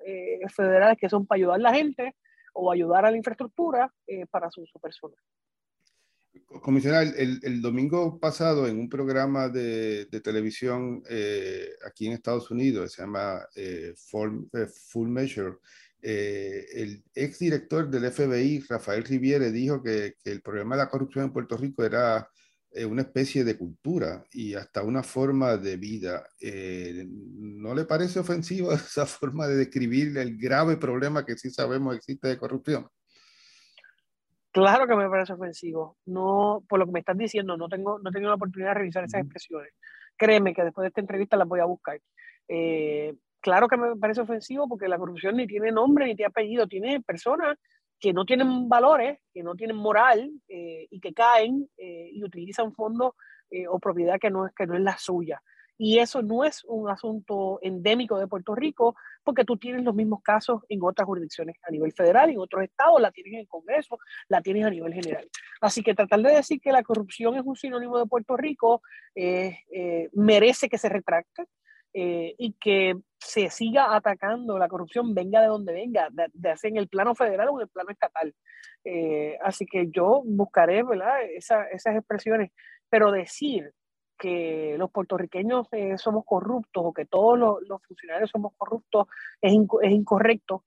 [0.55, 2.17] federales que son para ayudar a la gente
[2.55, 3.93] o ayudar a la infraestructura
[4.31, 5.19] para su uso personal.
[6.63, 11.03] Comisional, el, el, domingo pasado en un programa de, de televisión
[11.87, 13.41] aquí en Estados Unidos, se llama
[14.11, 14.47] Full,
[14.91, 15.57] Full Measure,
[16.03, 21.27] eh, el exdirector del FBI, Rafael Riviere, dijo que, que, el problema de la corrupción
[21.27, 22.29] en Puerto Rico era
[22.73, 26.25] eh, una especie de cultura y hasta una forma de vida.
[26.41, 31.97] Eh, ¿No le parece ofensiva esa forma de describir el grave problema que sí sabemos
[31.97, 32.87] existe de corrupción?
[34.53, 35.97] Claro que me parece ofensivo.
[36.07, 39.03] No, por lo que me estás diciendo, no tengo, no tengo la oportunidad de revisar
[39.03, 39.73] esas expresiones.
[40.17, 42.01] Créeme que después de esta entrevista las voy a buscar.
[42.47, 46.67] Eh, claro que me parece ofensivo porque la corrupción ni tiene nombre ni tiene apellido,
[46.67, 47.57] tiene personas
[48.01, 52.73] que no tienen valores, que no tienen moral eh, y que caen eh, y utilizan
[52.73, 53.13] fondos
[53.51, 55.43] eh, o propiedad que no, es, que no es la suya.
[55.77, 60.21] Y eso no es un asunto endémico de Puerto Rico, porque tú tienes los mismos
[60.23, 63.99] casos en otras jurisdicciones a nivel federal, en otros estados, la tienes en el Congreso,
[64.29, 65.27] la tienes a nivel general.
[65.61, 68.83] Así que tratar de decir que la corrupción es un sinónimo de Puerto Rico
[70.13, 71.47] merece que se retracte,
[71.93, 76.77] eh, y que se siga atacando la corrupción, venga de donde venga, de, de en
[76.77, 78.35] el plano federal o en el plano estatal.
[78.85, 81.23] Eh, así que yo buscaré ¿verdad?
[81.37, 82.51] Esa, esas expresiones,
[82.89, 83.73] pero decir
[84.19, 89.07] que los puertorriqueños eh, somos corruptos o que todos los, funcionarios somos corruptos
[89.41, 90.65] es, es incorrecto.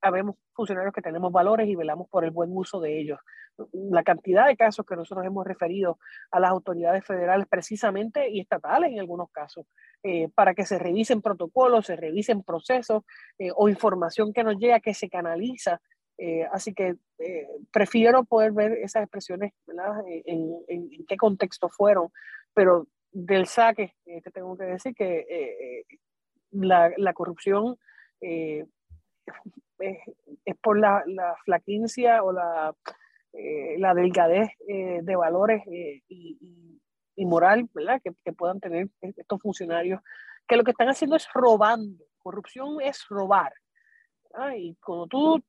[0.00, 3.20] Habemos funcionarios que tenemos valores y velamos por el buen uso de ellos.
[3.72, 5.98] La cantidad de casos que nosotros hemos referido
[6.30, 9.66] a las autoridades federales precisamente y estatales en algunos casos,
[10.02, 13.02] eh, para que se revisen protocolos, se revisen procesos
[13.38, 15.80] eh, o información que nos llega que se canaliza.
[16.18, 16.96] Eh, así que
[17.70, 22.08] prefiero poder ver esas expresiones en, en, en, qué contexto fueron,
[22.54, 25.84] pero del saque te tengo que decir que
[26.52, 27.76] la, la, corrupción
[29.78, 29.98] es,
[30.44, 32.74] es, por la, la flaquincia o la,
[33.78, 36.66] la delgadez de valores y, y
[37.16, 38.00] y moral ¿verdad?
[38.02, 40.00] Que, que, puedan tener estos funcionarios,
[40.46, 42.04] que lo que están haciendo es robando.
[42.18, 43.52] Corrupción es robar.
[44.56, 45.42] Y cuando tú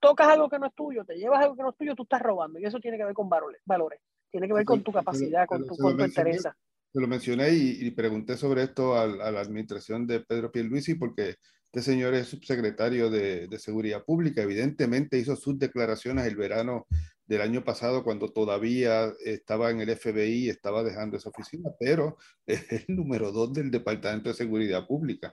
[0.00, 2.22] tocas algo que no es tuyo, te llevas algo que no es tuyo, tú estás
[2.22, 2.58] robando.
[2.58, 3.60] Y eso tiene que ver con valores.
[3.64, 4.00] valores.
[4.30, 6.48] Tiene que ver con tu capacidad, con tu, con tu interés.
[6.92, 10.96] Se lo mencioné y, y, pregunté sobre esto a, a, la administración de Pedro Pierluisi
[10.96, 11.36] porque
[11.72, 14.42] este señor es subsecretario de, de, Seguridad Pública.
[14.42, 16.88] Evidentemente hizo sus declaraciones el verano
[17.26, 22.16] del año pasado cuando todavía estaba en el FBI y estaba dejando esa oficina, pero
[22.46, 25.32] es el número dos del Departamento de Seguridad Pública.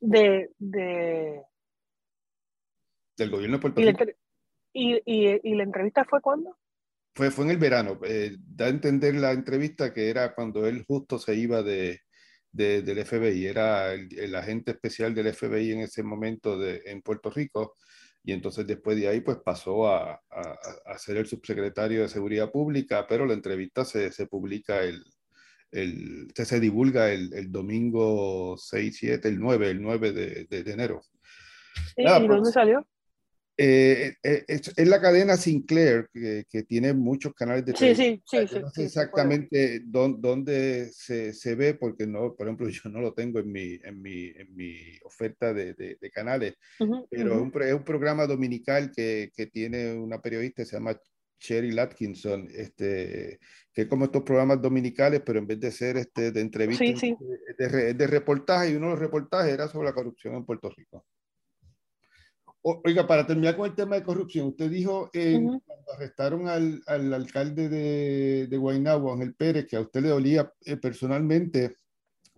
[0.00, 1.42] De, de...
[3.18, 4.04] Del gobierno de Puerto Rico.
[4.72, 6.56] ¿Y, y, y la entrevista fue cuándo?
[7.14, 7.98] Fue, fue en el verano.
[8.04, 12.00] Eh, da a entender la entrevista que era cuando él justo se iba de,
[12.52, 13.46] de del FBI.
[13.46, 17.76] Era el, el, agente especial del FBI en ese momento de, en Puerto Rico.
[18.22, 22.50] Y entonces después de ahí pues pasó a, a, a ser el subsecretario de Seguridad
[22.50, 25.02] Pública, pero la entrevista se, se publica el,
[25.72, 30.62] el, se, se divulga el, el, domingo 6, 7, el 9, el 9 de, de,
[30.62, 31.02] de enero.
[31.96, 32.04] ¿Sí?
[32.04, 32.86] Nada, ¿Y dónde pues, salió?
[33.62, 38.22] Eh, eh, es, es, la cadena Sinclair que, que, tiene muchos canales de televisión.
[38.24, 42.68] Sí, sí, sí, no sé exactamente dónde, dónde se, se, ve, porque no, por ejemplo,
[42.70, 46.54] yo no lo tengo en mi, en mi, en mi oferta de, de, de canales,
[46.78, 47.48] uh -huh, pero uh -huh.
[47.48, 50.98] es, un, es, un, programa dominical que, que tiene una periodista, se llama
[51.38, 53.40] Sherry Latkinson, este,
[53.74, 56.96] que es como estos programas dominicales, pero en vez de ser este, de entrevistas, sí,
[56.96, 57.16] sí.
[57.58, 61.04] De, de reportaje, y uno de los reportajes era sobre la corrupción en Puerto Rico.
[62.62, 65.62] Oiga, para terminar con el tema de corrupción, usted dijo eh, uh -huh.
[65.64, 70.52] cuando arrestaron al, al alcalde de, de Guaynabo, Ángel Pérez, que a usted le dolía
[70.66, 71.76] eh, personalmente,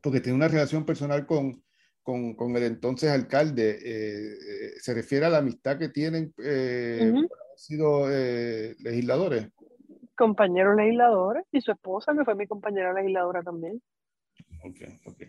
[0.00, 1.64] porque tiene una relación personal con,
[2.02, 3.78] con, con el entonces alcalde.
[3.82, 7.28] Eh, eh se refiere a la amistad que tienen uh -huh.
[7.28, 8.08] por haber sido
[8.78, 9.48] legisladores.
[10.16, 13.82] Compañeros legisladores y su esposa, que fue mi compañera legisladora también.
[14.64, 15.22] Ok, ok.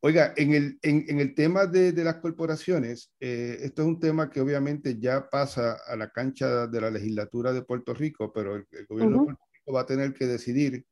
[0.00, 3.98] Oiga, en el, en, en el tema de, de, las corporaciones, eh, esto es un
[3.98, 8.54] tema que obviamente ya pasa a la cancha de la legislatura de Puerto Rico, pero
[8.54, 9.22] el, el gobierno uh -huh.
[9.22, 10.84] de Puerto Rico va a tener que decidir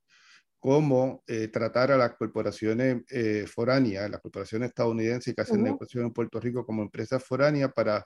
[0.58, 5.64] cómo eh, tratar a las corporaciones eh, foráneas, las corporaciones estadounidenses que hacen uh -huh.
[5.72, 8.04] negocios en Puerto Rico como empresas foráneas para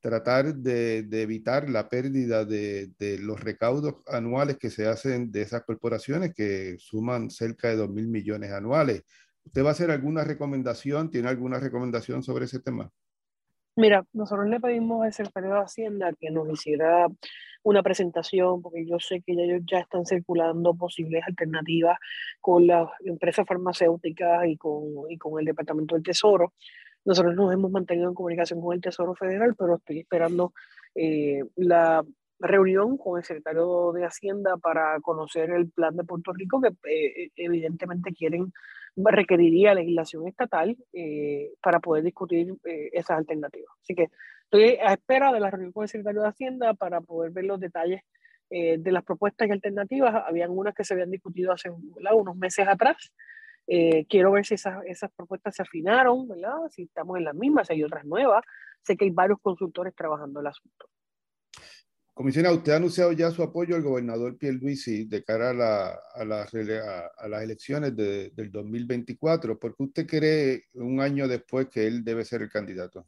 [0.00, 5.42] tratar de, de evitar la pérdida de, de, los recaudos anuales que se hacen de
[5.42, 9.04] esas corporaciones que suman cerca de 2 mil millones anuales.
[9.44, 11.10] ¿Usted va a hacer alguna recomendación?
[11.10, 12.90] ¿Tiene alguna recomendación sobre ese tema?
[13.76, 17.06] Mira, nosotros le pedimos al secretario de Hacienda que nos hiciera
[17.62, 21.98] una presentación, porque yo sé que ellos ya están circulando posibles alternativas
[22.40, 26.52] con las empresas farmacéuticas y con, y con el Departamento del Tesoro.
[27.04, 30.52] Nosotros nos hemos mantenido en comunicación con el Tesoro Federal, pero estoy esperando
[30.94, 32.04] eh, la
[32.42, 37.30] reunión con el secretario de Hacienda para conocer el plan de Puerto Rico, que eh,
[37.36, 38.52] evidentemente quieren
[38.96, 43.72] requeriría legislación estatal eh, para poder discutir eh, esas alternativas.
[43.80, 44.08] Así que
[44.44, 47.58] estoy a espera de la reunión con el secretario de Hacienda para poder ver los
[47.58, 48.02] detalles
[48.50, 50.14] eh, de las propuestas y alternativas.
[50.26, 52.12] Habían unas que se habían discutido hace ¿verdad?
[52.14, 53.10] unos meses atrás.
[53.66, 56.56] Eh, quiero ver si esas, esas propuestas se afinaron, ¿verdad?
[56.68, 58.44] si estamos en las mismas, si hay otras nuevas.
[58.82, 60.86] Sé que hay varios consultores trabajando el asunto.
[62.14, 66.24] Comisionado, usted ha anunciado ya su apoyo al gobernador Pierluisi de cara a, la, a,
[66.26, 66.42] la,
[67.16, 69.58] a, las elecciones de, del 2024.
[69.58, 73.06] ¿Por qué usted cree un año después que él debe ser el candidato?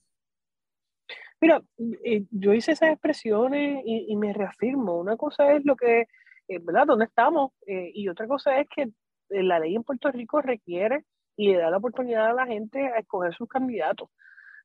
[1.39, 1.63] Mira,
[2.03, 4.99] eh, yo hice esas expresiones y, me reafirmo.
[4.99, 6.07] Una cosa es lo que,
[6.49, 6.87] eh, ¿verdad?
[6.87, 7.53] ¿Dónde estamos?
[7.67, 8.89] Eh, y otra cosa es que
[9.29, 11.05] la ley en Puerto Rico requiere
[11.37, 14.09] y le da la oportunidad a la gente a escoger sus candidatos.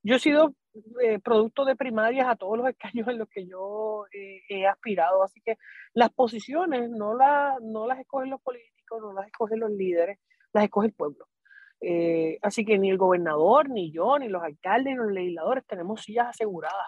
[0.03, 0.53] Yo he sido
[1.01, 5.23] eh, producto de primarias a todos los escaños en los que yo eh, he aspirado,
[5.23, 5.57] así que
[5.93, 10.19] las posiciones no, la, no las escogen los políticos, no las escogen los líderes,
[10.53, 11.25] las escoge el pueblo.
[11.81, 16.01] Eh, así que ni el gobernador, ni yo, ni los alcaldes, ni los legisladores tenemos
[16.01, 16.87] sillas aseguradas.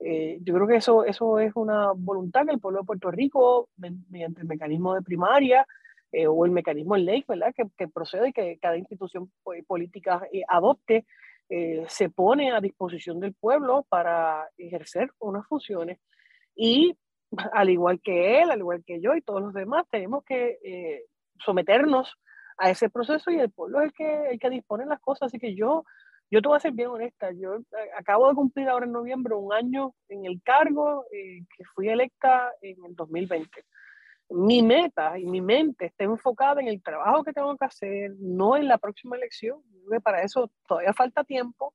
[0.00, 4.40] Yo creo que eso, eso es una voluntad que el pueblo de Puerto Rico, mediante
[4.40, 5.66] el mecanismo de primaria
[6.28, 7.52] o el mecanismo en ley, ¿verdad?
[7.52, 9.28] Que, que procede y que cada institución
[9.66, 11.04] política adopte
[11.50, 15.98] eh, se pone a disposición del pueblo para ejercer unas funciones
[16.54, 16.96] y
[17.52, 21.04] al igual que él, al igual que yo y todos los demás, tenemos que eh,
[21.38, 22.14] someternos
[22.58, 25.28] a ese proceso y el pueblo es el que, el que dispone las cosas.
[25.28, 25.84] Así que yo,
[26.30, 29.34] yo te voy a ser bien honesta, yo eh, acabo de cumplir ahora en noviembre
[29.34, 33.64] un año en el cargo que fui electa en el 2020
[34.30, 38.56] mi meta y mi mente está enfocada en el trabajo que tengo que hacer, no
[38.56, 39.62] en la próxima elección.
[40.02, 41.74] Para eso todavía falta tiempo,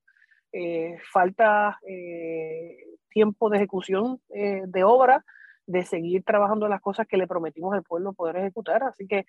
[0.51, 2.77] eh, falta eh,
[3.09, 5.23] tiempo de ejecución eh, de obra
[5.65, 8.83] de seguir trabajando las cosas que le prometimos al pueblo poder ejecutar.
[8.83, 9.25] Así que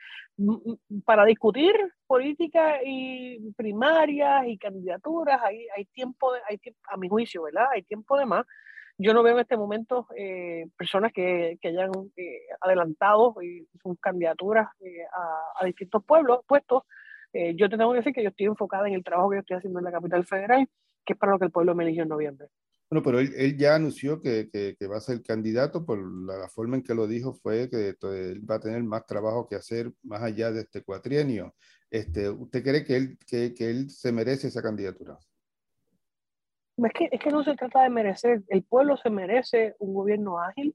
[1.04, 1.74] para discutir
[2.06, 7.66] política y primarias y candidaturas, hay, hay tiempo, hay, a mi juicio, ¿verdad?
[7.72, 8.44] Hay tiempo de más.
[8.96, 13.34] Yo no veo en este momento eh, personas que, que hayan eh, adelantado
[13.82, 16.82] sus candidaturas eh, a, a, distintos pueblos, puestos.
[17.32, 19.56] yo te tengo que decir que yo estoy enfocada en el trabajo que yo estoy
[19.56, 20.68] haciendo en la capital federal,
[21.04, 22.48] que es para lo que el pueblo me eligió en noviembre.
[22.88, 26.48] Bueno, pero él, él ya anunció que, que, que, va a ser candidato, por la,
[26.48, 29.92] forma en que lo dijo fue que él va a tener más trabajo que hacer
[30.04, 31.54] más allá de este cuatrienio.
[31.90, 35.18] Este, ¿Usted cree que él, que, que él se merece esa candidatura?
[36.76, 40.40] Es que, es que no se trata de merecer, el pueblo se merece un gobierno
[40.40, 40.74] ágil,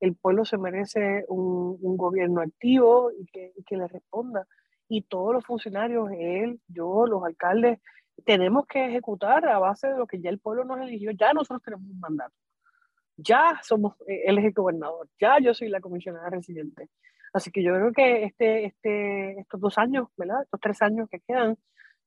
[0.00, 4.46] el pueblo se merece un, un gobierno activo y que, y que le responda.
[4.88, 7.80] Y todos los funcionarios, él, yo, los alcaldes,
[8.24, 11.10] tenemos que ejecutar a base de lo que ya el pueblo nos eligió.
[11.12, 12.34] Ya nosotros tenemos un mandato.
[13.16, 15.08] Ya somos, eh, él es el gobernador.
[15.20, 16.88] Ya yo soy la comisionada residente.
[17.32, 20.42] Así que yo creo que este, este, estos dos años, ¿verdad?
[20.42, 21.56] Estos tres años que quedan,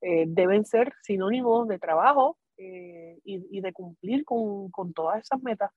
[0.02, 5.42] eh, deben ser sinónimos de trabajo eh, y, y, de cumplir con, con todas esas
[5.42, 5.72] metas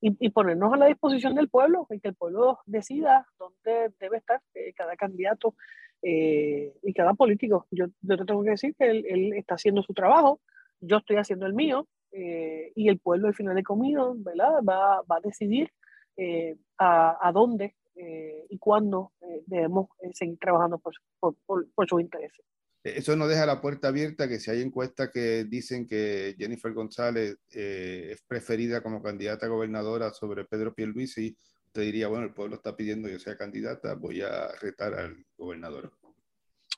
[0.00, 4.18] y, y, ponernos a la disposición del pueblo y que el pueblo decida dónde debe
[4.18, 4.40] estar
[4.76, 5.54] cada candidato
[6.02, 7.66] eh, y cada político.
[7.70, 10.40] Yo, yo, te tengo que decir que él, él, está haciendo su trabajo,
[10.80, 14.62] yo estoy haciendo el mío, eh, y el pueblo al final de comido ¿verdad?
[14.68, 15.70] Va, va a decidir
[16.16, 21.66] eh, a, a, dónde eh, y cuándo eh, debemos eh, seguir trabajando por, por, por,
[21.72, 22.44] por sus intereses.
[22.82, 27.36] Eso nos deja la puerta abierta que si hay encuestas que dicen que Jennifer González
[27.50, 31.36] es preferida como candidata a gobernadora sobre Pedro Pierluisi,
[31.72, 35.24] te diría, bueno, el pueblo está pidiendo que yo sea candidata, voy a retar al
[35.36, 35.92] gobernador.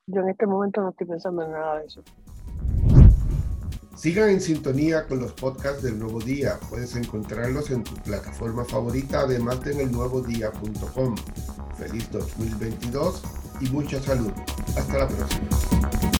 [0.06, 2.02] Yo en este momento no estoy pensando en nada de eso.
[3.96, 6.58] Sigan en sintonía con los podcasts del Nuevo Día.
[6.68, 11.14] Puedes encontrarlos en tu plataforma favorita, además de en elnuevodía.com.
[11.76, 14.32] Feliz 2022 y mucha salud.
[14.76, 16.02] Hasta la próxima.